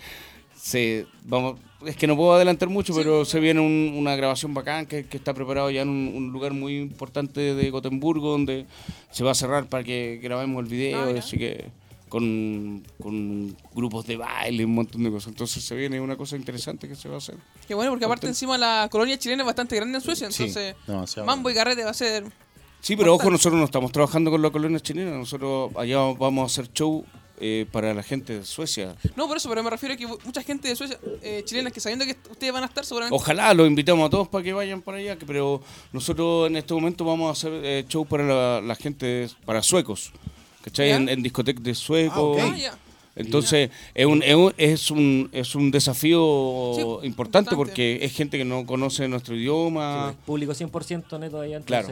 [0.54, 1.06] se.
[1.24, 5.04] Vamos, es que no puedo adelantar mucho, pero se viene un- una grabación bacán que,
[5.06, 8.66] que está preparado ya en un, un lugar muy importante de Gotemburgo, donde
[9.10, 11.66] se va a cerrar para que grabemos el video, Ah, así que
[12.08, 15.28] con, con grupos de baile, un montón de cosas.
[15.30, 17.36] Entonces se viene una cosa interesante que se va a hacer.
[17.66, 20.76] Qué bueno, porque aparte encima la colonia chilena es bastante grande en Suecia, Sí, entonces
[20.86, 21.26] demasiado.
[21.26, 22.24] mambo y carrete va a ser...
[22.80, 26.46] Sí, pero ojo, nosotros no estamos trabajando con la colonia chilena, nosotros allá vamos a
[26.46, 27.04] hacer show
[27.42, 28.94] eh, para la gente de Suecia.
[29.16, 31.80] No, por eso, pero me refiero a que mucha gente de Suecia, eh, chilenas, que
[31.80, 33.14] sabiendo que ustedes van a estar seguramente...
[33.14, 35.60] Ojalá los invitamos a todos para que vayan para allá, que- pero
[35.92, 40.12] nosotros en este momento vamos a hacer eh, show para la, la gente, para suecos,
[40.62, 40.88] ¿cachai?
[40.90, 40.96] ¿Ya?
[40.96, 42.38] En, en discotecas de suecos.
[42.40, 42.52] Ah, ok.
[42.54, 42.78] Ah, ya.
[43.14, 47.56] Entonces es un, es un, es un, es un desafío Sí, importante, importante.
[47.56, 50.14] porque es gente que no conoce nuestro idioma.
[50.24, 51.88] Público 100% neto allá, Claro.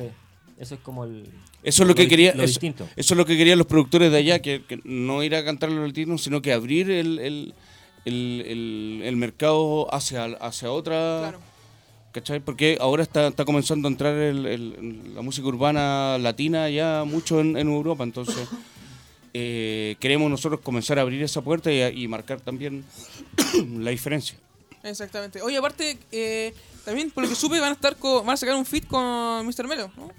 [0.61, 1.26] Eso es como el...
[1.64, 2.88] Eso es lo que quería, lo eso, distinto.
[2.94, 5.70] eso es lo que querían los productores de allá, que, que no ir a cantar
[5.72, 7.54] los latinos, sino que abrir el, el,
[8.04, 11.40] el, el- el mercado hacia, hacia otra, Claro.
[12.12, 12.40] ¿cachai?
[12.40, 17.40] Porque ahora está, está comenzando a entrar el- el- la música urbana latina ya mucho
[17.40, 18.36] en, en Europa, entonces
[19.34, 22.84] eh, queremos nosotros comenzar a abrir esa puerta y, a- y marcar también
[23.78, 24.36] la diferencia.
[24.82, 25.42] Exactamente.
[25.42, 26.54] Oye, aparte, eh,
[26.84, 29.46] también por lo que supe van a estar con, van a sacar un fit con
[29.46, 29.68] Mr.
[29.68, 30.11] Melo, ¿no?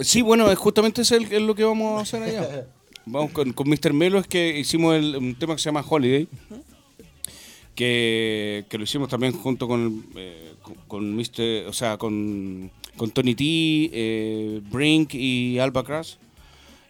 [0.00, 2.66] Sí, bueno, justamente es lo que vamos a hacer allá.
[3.06, 3.92] Vamos con, con Mr.
[3.92, 6.26] Melo, es que hicimos el- un tema que se llama Holiday,
[7.74, 11.20] que, que lo hicimos también junto con, eh, con, con
[11.68, 16.14] o sea, con, con Tony T, eh, Brink y Alba Crash.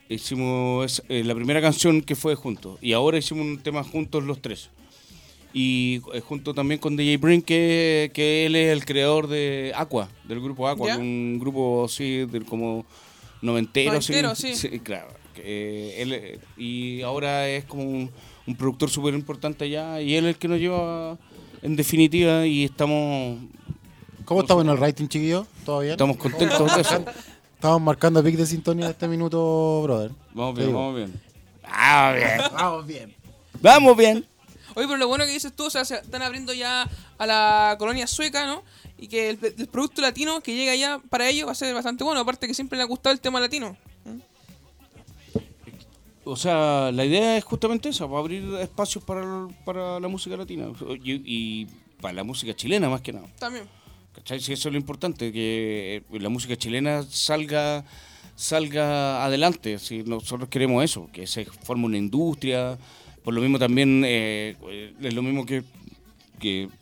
[0.08, 4.40] Hicimos eh, la primera canción que fue juntos, y ahora hicimos un tema juntos los
[4.40, 4.70] tres.
[5.52, 10.08] Y eh, junto también con DJ Brink, que, que él es el creador de Aqua,
[10.24, 10.98] del grupo Aqua, ¿Ya?
[10.98, 12.84] un grupo así del como
[13.40, 13.92] noventero.
[13.92, 14.80] Noventero, sí.
[14.80, 15.08] claro.
[15.36, 18.10] eh, él, y ahora es como un,
[18.46, 21.16] un productor súper importante allá, y él es el que nos lleva
[21.62, 23.38] en definitiva, y estamos,
[24.26, 25.46] ¿Cómo estamos en el rating, chiquillos?
[25.64, 25.92] ¿Todo bien?
[25.92, 27.04] estamos contentos de eso.
[27.54, 30.10] Estamos marcando pic de sintonía de este minuto, brother.
[30.34, 31.20] Vamos Te bien, vamos bien.
[31.62, 32.38] Vamos bien.
[32.52, 33.14] Vamos bien.
[33.62, 34.35] Vamos bien.
[34.76, 37.76] Oye, pero lo bueno que dices tú, o sea, se están abriendo ya a la
[37.78, 38.62] colonia sueca, ¿no?
[38.98, 42.04] Y que el, el producto latino que llega allá para ellos va a ser bastante
[42.04, 43.76] bueno, aparte que siempre le ha gustado el tema latino.
[46.24, 50.66] O sea, la idea es justamente esa, para abrir espacios para, para la música latina
[51.02, 51.66] y, y
[52.00, 53.28] para la música chilena más que nada.
[53.38, 53.66] También.
[54.12, 54.40] ¿Cachai?
[54.40, 57.84] Sí, eso es lo importante, que eh, la música chilena salga
[58.36, 59.78] salga adelante.
[59.78, 62.78] Si nosotros queremos eso, que se forme una industria.
[63.26, 64.54] Por lo mismo también eh,
[65.02, 65.64] es lo mismo que,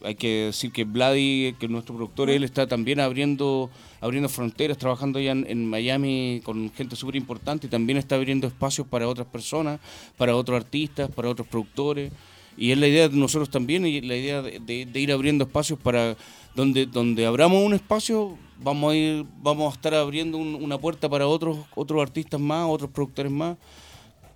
[0.03, 3.70] hay que decir que Vladi, que nuestro productor, él está también abriendo
[4.03, 8.86] abriendo fronteras, trabajando ya en, Miami con gente súper importante y también está abriendo espacios
[8.86, 9.80] para otras personas,
[10.18, 12.12] para otros artistas, para otros productores.
[12.59, 16.14] Y es la idea de nosotros también, y la idea de, ir abriendo espacios para
[16.55, 21.09] donde, donde abramos un espacio, vamos a ir, vamos a estar abriendo un- una puerta
[21.09, 23.57] para otros, otros artistas más, otros productores más.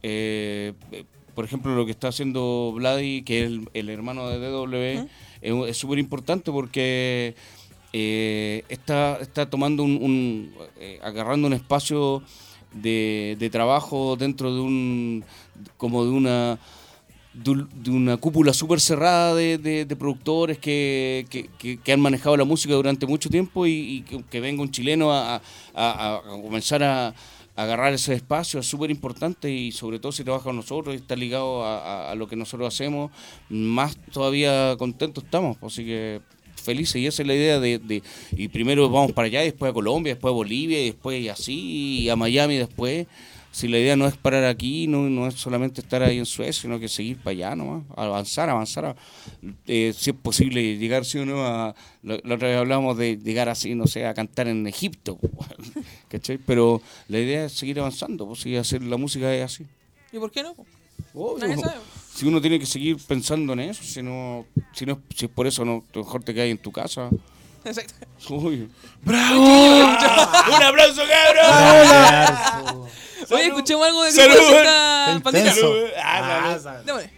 [0.02, 0.72] Eh,
[1.38, 4.74] por ejemplo, lo que está haciendo Vladi, que es el, el hermano de DW,
[5.40, 7.36] es- es súper importante porque
[7.92, 12.24] eh, está, está tomando un, un, eh, agarrando un espacio
[12.72, 15.24] de, de trabajo dentro de un,
[15.76, 16.58] como de una,
[17.34, 22.00] de, un- de una cúpula súper cerrada de, de- productores que, que- que- que han
[22.00, 25.40] manejado la música durante mucho tiempo y, y que, venga un chileno a, a-
[26.16, 27.14] a- comenzar a
[27.58, 31.16] agarrar ese espacio es súper importante y sobre todo si trabaja con nosotros y está
[31.16, 33.10] ligado a, lo que nosotros hacemos,
[33.48, 35.56] más todavía contentos estamos.
[35.60, 36.20] Así que
[36.54, 39.72] felices y esa es la idea de, de- y primero vamos para allá, después a
[39.72, 43.06] Colombia, después a Bolivia, y después así, y a Miami después.
[43.50, 46.52] Si la idea no es parar aquí, no, no es solamente estar ahí en Suecia,
[46.62, 48.96] sino que seguir para allá nomás, avanzar, avanzar, a-
[49.66, 53.16] eh, si es posible llegar, sí o no, a, la, la otra vez hablábamos de
[53.16, 55.18] llegar así, no sé, a cantar en Egipto,
[56.08, 56.38] ¿cachai?
[56.38, 59.66] Pero la idea es seguir avanzando, pues, y hacer la música es así.
[60.12, 60.54] ¿Y por qué no?
[61.14, 61.48] Obvio.
[62.14, 65.46] Si uno tiene que seguir pensando en eso, si no, si no si es por
[65.46, 67.08] eso, no, mejor te quedas en tu casa.
[67.64, 67.94] Exacto.
[68.30, 68.68] Uy.
[69.02, 69.42] ¡Bravo!
[70.56, 72.88] ¡Un aplauso, cabrón!
[73.30, 75.46] Oye, escuchemos algo de grupo pandilla.
[75.52, 75.72] intenso.
[76.02, 76.82] Ah, no, no.
[76.84, 77.10] Démosle.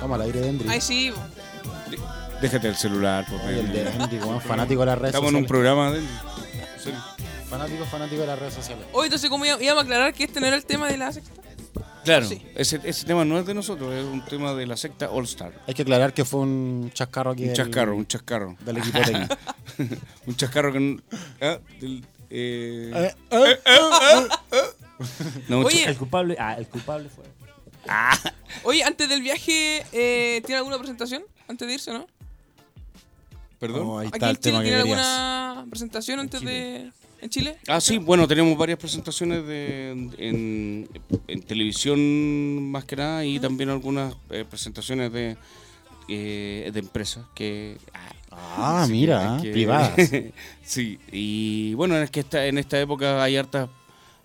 [0.00, 0.68] Vamos al aire de Endry.
[0.68, 1.12] Ahí sí.
[2.40, 3.82] Déjate el celular, por Oye, el de.
[3.88, 5.48] Endry, weón, fanático de las redes Estamos en un sociales.
[5.48, 5.98] programa de...
[6.00, 7.00] en serio.
[7.48, 8.84] Fanático, fanático de las redes sociales.
[8.92, 11.12] Hoy entonces, ¿cómo íbamos íbamos a aclarar que este no era el tema de la
[11.12, 11.32] sexta?
[12.04, 12.40] Claro, Sí.
[12.54, 15.52] ese, ese tema no es de nosotros, es un tema de la secta All Star.
[15.66, 18.56] Hay que aclarar que fue un chascarro aquí Un del- chascarro, un chascarro.
[18.60, 19.36] del equipo técnico.
[20.26, 20.78] un chascarro que...
[20.78, 21.00] n-
[21.40, 24.58] ah, del, eh, Eh, eh, eh,
[25.48, 27.24] no, Oye, El culpable, ah, el culpable fue.
[28.64, 31.22] Oye, antes del viaje, eh, ¿tiene alguna presentación?
[31.48, 32.06] Antes de irse, ¿no?
[33.58, 33.86] Perdón.
[33.86, 36.90] Oh, ahí ¿Aquí está el Chile tiene alguna presentación antes de.
[37.22, 37.56] ¿En Chile?
[37.66, 40.88] Ah, sí, bueno, tenemos varias presentaciones de, en,
[41.26, 45.36] en televisión más que nada y también algunas eh, presentaciones de,
[46.08, 47.78] eh, de empresas que...
[48.30, 49.94] Ah, sí, mira, que- privadas.
[50.62, 53.70] sí, y bueno, es que esta, en esta época hay hartas...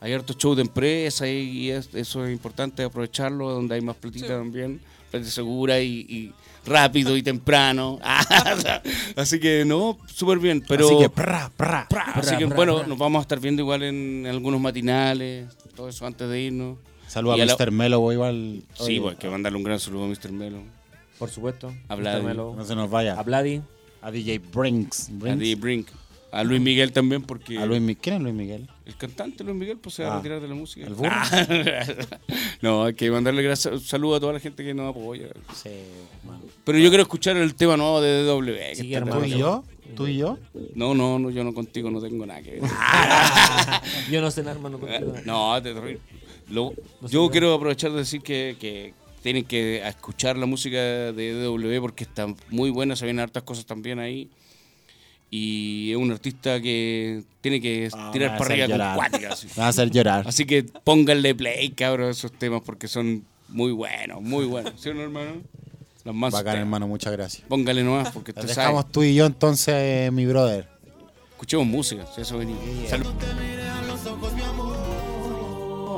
[0.01, 3.95] Hay hartos shows de empresas y, y es- eso es importante aprovecharlo, donde hay más
[3.95, 4.31] platita Sí.
[4.33, 4.81] también,
[5.11, 6.33] plata segura y, y
[6.65, 7.99] rápido y temprano.
[9.15, 10.85] Así que no, súper bien, pero...
[10.87, 11.87] Así que, pra, pra.
[11.89, 12.87] Pra, Así que pra, bueno, pra.
[12.87, 16.77] nos vamos a estar viendo igual en algunos matinales, todo eso antes de irnos.
[17.07, 17.71] Saludos a la- Mr.
[17.71, 18.63] Melo, igual.
[18.73, 20.31] Sí, Oye, pues que mandarle un gran saludo a Mr.
[20.31, 20.59] Melo,
[21.19, 21.73] Por supuesto.
[21.89, 22.21] A Vladi.
[22.21, 22.27] Mr.
[22.27, 23.19] Melo, No se nos vaya.
[23.19, 23.61] A Vladi.
[24.01, 25.09] A DJ Brinks.
[25.09, 25.35] a.
[25.35, 25.87] DJ Brink,
[26.31, 28.67] a Luis Miguel también, porque A Luis ¿Quién es Luis Miguel?
[28.85, 30.17] El cantante Luis Miguel pues, se va a Ah.
[30.17, 30.87] retirar de la música.
[30.87, 31.11] ¿El burro?
[32.61, 35.27] No, hay que mandarle gracias, un saludo a toda la gente que nos apoya.
[35.55, 35.69] Sí,
[36.23, 36.41] bueno.
[36.63, 38.75] Pero yo quiero escuchar el tema nuevo de DW.
[38.75, 39.19] Sí, hermano.
[39.21, 39.63] ¿Tú y yo?
[39.95, 40.37] ¿Tú y yo?
[40.75, 42.61] No, no, no, yo no contigo no tengo nada que ver.
[44.11, 44.79] Yo no sé nada, hermano.
[44.79, 45.13] contigo.
[45.25, 45.73] No, te.
[46.49, 47.31] Lo- No sé yo nada.
[47.31, 52.27] quiero aprovechar de decir que, que tienen que escuchar la música de DW porque está
[52.49, 54.29] muy buena, se vienen hartas cosas también ahí.
[55.33, 58.95] Y es un artista que tiene que me tirar para arriba con llorar.
[58.97, 59.47] cuática, así.
[59.55, 60.27] Me va a hacer llorar.
[60.27, 64.73] Así que pónganle play, cabrón, a esos temas porque son muy buenos, muy buenos.
[64.77, 65.31] ¿Sí o no, hermano?
[66.03, 66.59] Los más Bacán, temas.
[66.61, 67.43] hermano, muchas gracias.
[67.47, 68.91] Póngale nomás porque te dejamos sabes.
[68.91, 70.67] tú y yo entonces, eh, mi brother.
[71.31, 72.55] Escuchemos música, si eso venía.
[72.89, 73.13] Salud.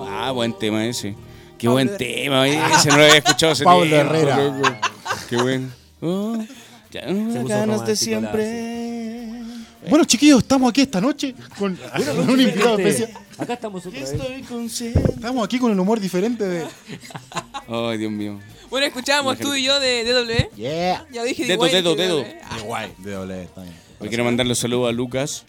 [0.10, 1.16] Ah, buen tema ese.
[1.58, 4.38] Qué buen tema, ese no lo había escuchado hace Pablo tiempo, Herrera.
[4.38, 4.70] loco.
[5.30, 5.70] Qué bueno.
[6.02, 6.38] Oh,
[6.92, 8.93] ya ganas de siempre.
[9.90, 13.12] Bueno, chiquillos, estamos aquí esta noche con, con un invitado especial.
[13.38, 14.12] Acá estamos otra vez.
[14.12, 15.00] Estoy consciente.
[15.00, 16.66] Estamos aquí con el humor diferente de.
[17.68, 18.40] Ay, Dios mío.
[18.70, 20.56] Bueno, escuchábamos tú y yo de DW.
[20.56, 21.06] Yeah.
[21.12, 22.18] Ya dije Dedo, igual dedo, dedo.
[22.20, 22.28] DW.
[22.44, 22.94] Ah, guay.
[23.00, 23.76] Doble, está bien.
[24.00, 25.46] Hoy quiero mandarle un saludo a Lucas,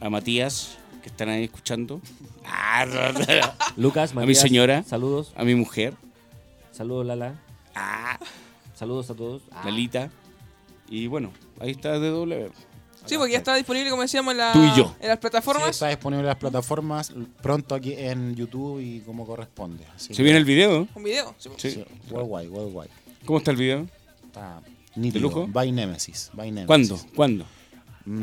[0.00, 2.00] a Matías, que están ahí escuchando.
[2.44, 2.84] Ah,
[3.76, 4.82] Lucas, mi Matías, señora.
[4.84, 5.32] Saludos.
[5.36, 5.94] A mi mujer,
[6.72, 7.34] Saludos, Lala.
[7.74, 8.18] Ah.
[8.74, 9.42] Saludos a todos.
[9.50, 10.10] Ah, Lalita.
[10.88, 12.50] Y bueno, ahí está DW.
[13.08, 14.94] Sí, porque ya está disponible, como decíamos, en, la- Tú y yo.
[15.00, 15.70] en las Sí, plataformas.
[15.70, 19.84] está disponible en las plataformas pronto aquí en YouTube y como corresponde.
[19.96, 20.86] Así ¿Se que- viene el video?
[20.94, 21.34] Un video.
[21.38, 21.50] sí.
[21.56, 21.70] Sí.
[21.70, 22.90] Sí, worldwide, worldwide.
[23.24, 23.86] ¿Cómo está el video?
[24.26, 24.60] Está
[24.94, 25.22] nítido.
[25.22, 25.46] lujo?
[25.48, 26.30] By Nemesis.
[26.32, 26.66] By Nemesis.
[26.66, 26.98] ¿Cuándo?
[27.14, 27.46] ¿Cuándo?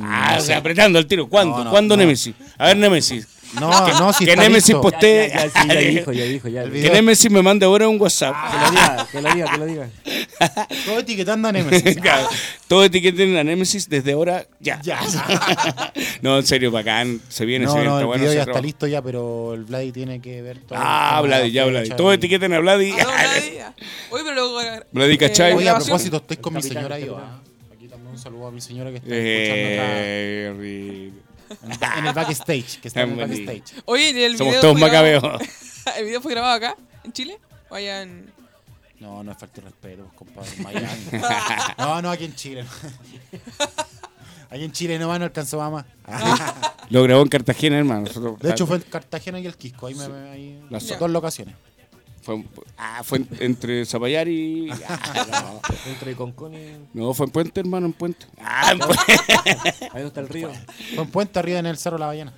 [0.01, 1.27] Ah, no o sea, apretando el tiro.
[1.27, 1.57] ¿Cuándo?
[1.59, 2.01] No, no, ¿Cuándo no.
[2.03, 2.33] Nemesis?
[2.57, 3.27] A ver, Nemesis.
[3.59, 3.69] No,
[3.99, 4.81] no, si que está Nemesis listo.
[4.81, 6.63] post- ya, ya, ya, sí, ya dijo, ya dijo, ya.
[6.69, 8.36] Que Que Nemesis me mande ahora un WhatsApp.
[8.36, 9.89] lo diga, que lo diga, que lo diga.
[10.86, 11.95] Todo etiquetando a Nemesis.
[12.01, 12.27] Claro,
[12.67, 14.81] Todo etiqueten a Nemesis desde ahora ya.
[14.81, 14.99] Ya.
[16.21, 17.21] no, en serio, bacán.
[17.29, 17.89] Se viene, se No, viene.
[17.89, 20.57] no, está el bueno video ya está listo ya, pero el Vladi tiene que ver
[20.59, 20.77] todo.
[20.77, 21.89] el Ah, Vladi, la ya Vladi.
[21.91, 22.91] Todo y- etiqueten a Vladi.
[22.99, 23.73] Ah.
[24.09, 24.59] Oye, pero luego.
[24.91, 25.53] Vladi, ¿cachai?
[25.53, 27.19] Oye, a propósito, estoy con mi señora yo.
[28.26, 32.80] Saludo a mi señora que está Eh, escuchando acá en el backstage.
[32.82, 33.84] Que está en el backstage.
[33.86, 35.23] Oye, ¿y el Somos video todos macabeos.
[35.97, 37.38] ¿El video fue grabado acá, en Chile?
[37.69, 38.32] ¿O allá en.?
[38.99, 40.49] No, no es falta de respeto, compadre.
[40.57, 40.88] Miami.
[41.78, 42.65] no, no, aquí en Chile.
[44.49, 45.86] aquí en Chile nomás no alcanzó mamá.
[46.89, 48.01] Lo grabó en Cartagena, hermano.
[48.07, 49.86] Nosotros- De hecho, fue en Cartagena y el Quisco.
[49.86, 51.53] Ahí me, me- ahí, Las- dos locaciones.
[52.26, 52.43] Fue,
[52.80, 54.67] ah, fue en- entre Zapallar y.
[54.89, 56.71] Ah, Entre Concón y.
[56.93, 57.05] no.
[57.05, 58.26] no, fue en Puente, hermano, en Puente.
[58.41, 59.03] Ah, en Puente.
[59.93, 60.49] Ahí está el río.
[60.95, 62.34] Fue en Puente arriba en el Cerro La Ballena.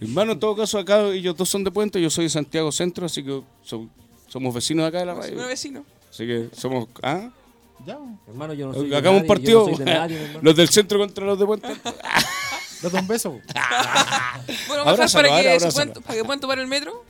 [0.00, 2.02] hermano, en todo caso, acá ellos dos son de Puente.
[2.02, 3.86] Yo soy de Santiago Centro, así que so-
[4.28, 5.46] somos vecinos de acá de la radio.
[5.46, 5.84] vecino.
[6.10, 6.88] Así que somos.
[7.00, 7.30] ¿Ah?
[7.86, 7.96] Ya,
[8.28, 8.92] Hermano, yo no soy.
[8.92, 9.66] Hagamos un partido.
[9.70, 11.68] No de nadie, los del centro contra los de Puente.
[12.82, 13.30] date un beso.
[14.68, 17.04] Bueno, para que, para que puedan tomar el metro.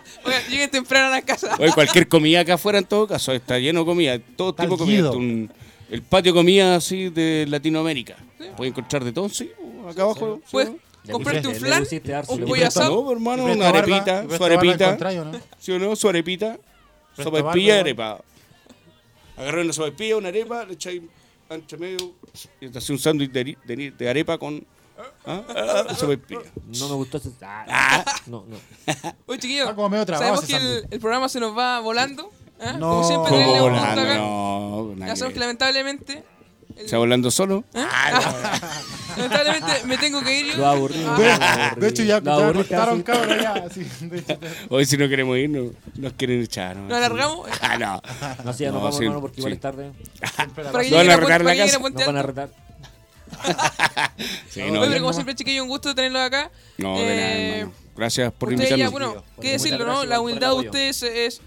[0.24, 1.56] Oigan, lleguen temprano a la casa.
[1.58, 4.18] Oye, cualquier comida acá afuera, en todo caso, está lleno de comida.
[4.36, 5.10] Todo tipo de comida.
[5.12, 5.52] Un-
[5.90, 8.16] el patio de comida así de Latinoamérica.
[8.56, 9.50] Puedes encontrar de todo, sí.
[9.88, 10.40] Acá abajo.
[10.46, 10.56] ¿sí?
[11.04, 11.82] Le comprarte un flan,
[12.28, 13.02] un pollo asado.
[13.04, 14.96] No, hermano, Y una arepita, su arepita.
[15.24, 15.40] ¿no?
[15.58, 15.96] ¿Sí o no?
[15.96, 16.58] Su arepita.
[17.16, 18.20] Sopa de pilla arepa.
[19.36, 21.02] Agarré una sopa de pilla, una arepa, le echáis
[21.50, 22.12] entre medio
[22.60, 24.64] y te hacía un sándwich de, ari- de, de arepa con
[25.26, 25.42] ¿ah?
[25.48, 25.84] Ah.
[26.78, 27.30] No me gustó ese.
[27.42, 28.56] Ah, no, no.
[29.26, 30.92] Oye, chiquillos, Está como medio trabado sabemos ese que el, sándwich.
[30.92, 32.30] el programa se nos va volando.
[32.60, 32.72] ¿ah?
[32.78, 32.88] No.
[32.90, 33.94] Como siempre, ¿Cómo tenerle un volando?
[33.94, 34.14] punto acá.
[34.18, 35.40] No, nada Ya que sabemos que ver.
[35.40, 36.24] lamentablemente.
[36.76, 37.64] el- ¿Está volando solo?
[37.74, 38.60] ¿Ah?
[39.16, 40.56] Lamentablemente me tengo que ir yo.
[40.56, 41.04] Lo aburrí.
[41.06, 41.80] Ah, De, lo aburrí.
[41.82, 43.20] de hecho, ya, Lo ya aburrí cortaron casi.
[43.20, 43.68] cabros ya.
[43.70, 44.38] sí, de hecho,
[44.70, 46.76] Hoy si no queremos ir, no- nos quieren echar.
[46.76, 46.88] ¿no?
[46.88, 47.46] ¿Nos alargamos?
[47.60, 48.00] Ah, no.
[48.42, 49.54] No, sí, ya nos No, vamos, sí, hermano, porque igual sí.
[49.56, 49.92] es tarde.
[50.36, 51.76] Para que ¿Lo van lleguen a a la para que lleguen casa?
[51.76, 52.28] a Puente Nos van a Alto.
[52.32, 52.50] retar.
[54.50, 56.50] Sí, Oye, no, pero como siempre, chiquillo, un gusto tenerlos acá.
[56.78, 57.72] no, de nada, Eh, hermano.
[57.96, 59.12] Gracias por Ustedes ya, invitarnos.
[59.14, 60.04] bueno, qué decirlo, ¿no?
[60.04, 61.40] La humildad de ustedes es,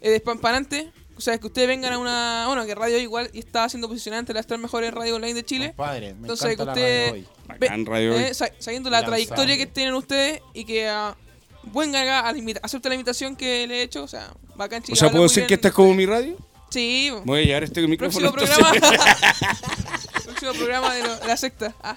[0.00, 0.90] es despampanante.
[1.16, 2.44] O sea, que ustedes vengan a una.
[2.46, 5.68] Bueno, que Radio igual está siendo posicionante las tres mejores radios online de Chile.
[5.68, 7.24] Compadre, me Entonces, que ustedes.
[7.48, 8.22] Bacán, Radio Hoy.
[8.24, 11.16] eh, sa- sabiendo la trayectoria que tienen ustedes y que ah,
[11.72, 14.02] vengan acá a la invita- acepten la invitación que le he hecho.
[14.04, 14.98] O sea, bacán, O chicos.
[14.98, 16.36] sea, hablan ¿puedo decir bien que esta es como mi radio?
[16.68, 18.30] Sí, Voy a llevar este micrófono.
[18.32, 18.90] próximo programa.
[20.38, 21.74] próximo programa de, lo- de la secta.
[21.82, 21.96] Ah.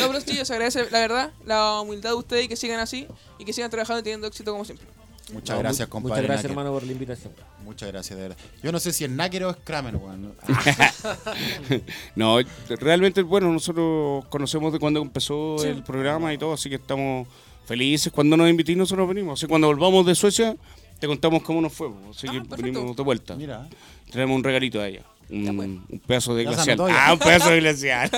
[0.00, 3.06] No, pero chicos, se agradece la verdad, la humildad de ustedes y que sigan así
[3.38, 4.86] y que sigan trabajando y teniendo éxito como siempre.
[5.32, 6.14] Muchas No, gracias, compadre.
[6.14, 6.50] Muchas gracias, Náquer.
[6.52, 7.32] hermano, por la invitación.
[7.64, 8.36] Muchas gracias, de verdad.
[8.62, 10.34] Yo no sé si es Náquer o es Kramer, weón.
[12.14, 12.38] no,
[12.68, 15.68] realmente, bueno, nosotros conocemos de cuando empezó Sí.
[15.68, 17.26] el programa y todo, así que estamos
[17.66, 18.12] felices.
[18.12, 19.38] Cuando nos invitís, nosotros venimos.
[19.38, 20.56] Así que cuando volvamos de Suecia,
[21.00, 21.88] te contamos cómo nos fue.
[22.10, 22.62] Así Ah, que perfecto.
[22.62, 23.34] venimos de vuelta.
[23.34, 23.68] Mira.
[24.10, 25.02] Traemos un regalito a ella.
[25.28, 25.68] Un, pues.
[25.68, 26.78] un pedazo de glacial.
[26.90, 28.10] Ah, un pedazo de glacial.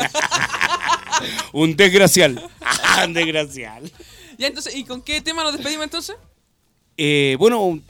[1.53, 2.51] un desgracial.
[2.61, 3.91] Ah, un desgracial.
[4.39, 6.17] Ya, entonces, ¿y con qué tema nos despedimos entonces?
[7.01, 7.81] Eh, bueno, un,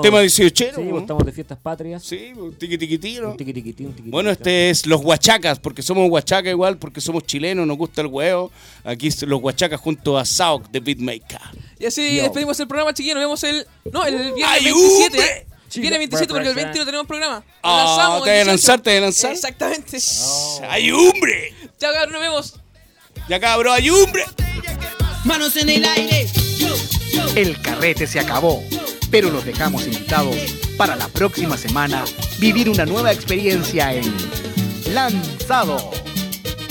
[0.00, 0.64] tema 18.
[0.74, 0.98] Sí, ¿no?
[0.98, 2.02] estamos de fiestas patrias.
[2.02, 3.32] Sí, un tiqui tiqui tiro.
[3.32, 6.78] Un tiqui tiqui ti, un tiqui Bueno, este es los huachacas, porque somos huachacas igual,
[6.78, 8.50] porque somos chilenos, nos gusta el huevo.
[8.82, 11.38] Aquí es los huachacas junto a Sauk de Beatmaker.
[11.78, 12.22] Y así Yo.
[12.22, 13.16] despedimos el programa, chiquillos.
[13.16, 13.66] Nos vemos el.
[13.92, 15.46] No, el viernes ¡Ay, 27.
[15.74, 17.44] Viernes 27 porque el 20 no tenemos programa.
[17.62, 18.50] Ah, lanzamos ¿te 18.
[18.50, 18.80] lanzar?
[18.80, 19.32] ¿Te a lanzar?
[19.32, 19.98] Exactamente.
[20.68, 21.54] ¡Ay, hombre!
[21.78, 22.54] Chao, cabrón, nos vemos.
[23.28, 24.24] Ya cabrón, ¡ay, hombre!
[25.24, 26.28] Manos en el aire.
[27.34, 28.62] El carrete se acabó,
[29.10, 30.36] pero los dejamos invitados
[30.76, 32.04] para la próxima semana
[32.38, 34.04] vivir una nueva experiencia en
[34.92, 35.90] Lanzado.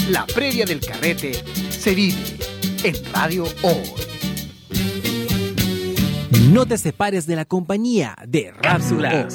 [0.09, 2.37] La previa del carrete se vive
[2.83, 4.14] en Radio Hoy.
[6.41, 9.33] No te separes de la compañía de Rápsulas.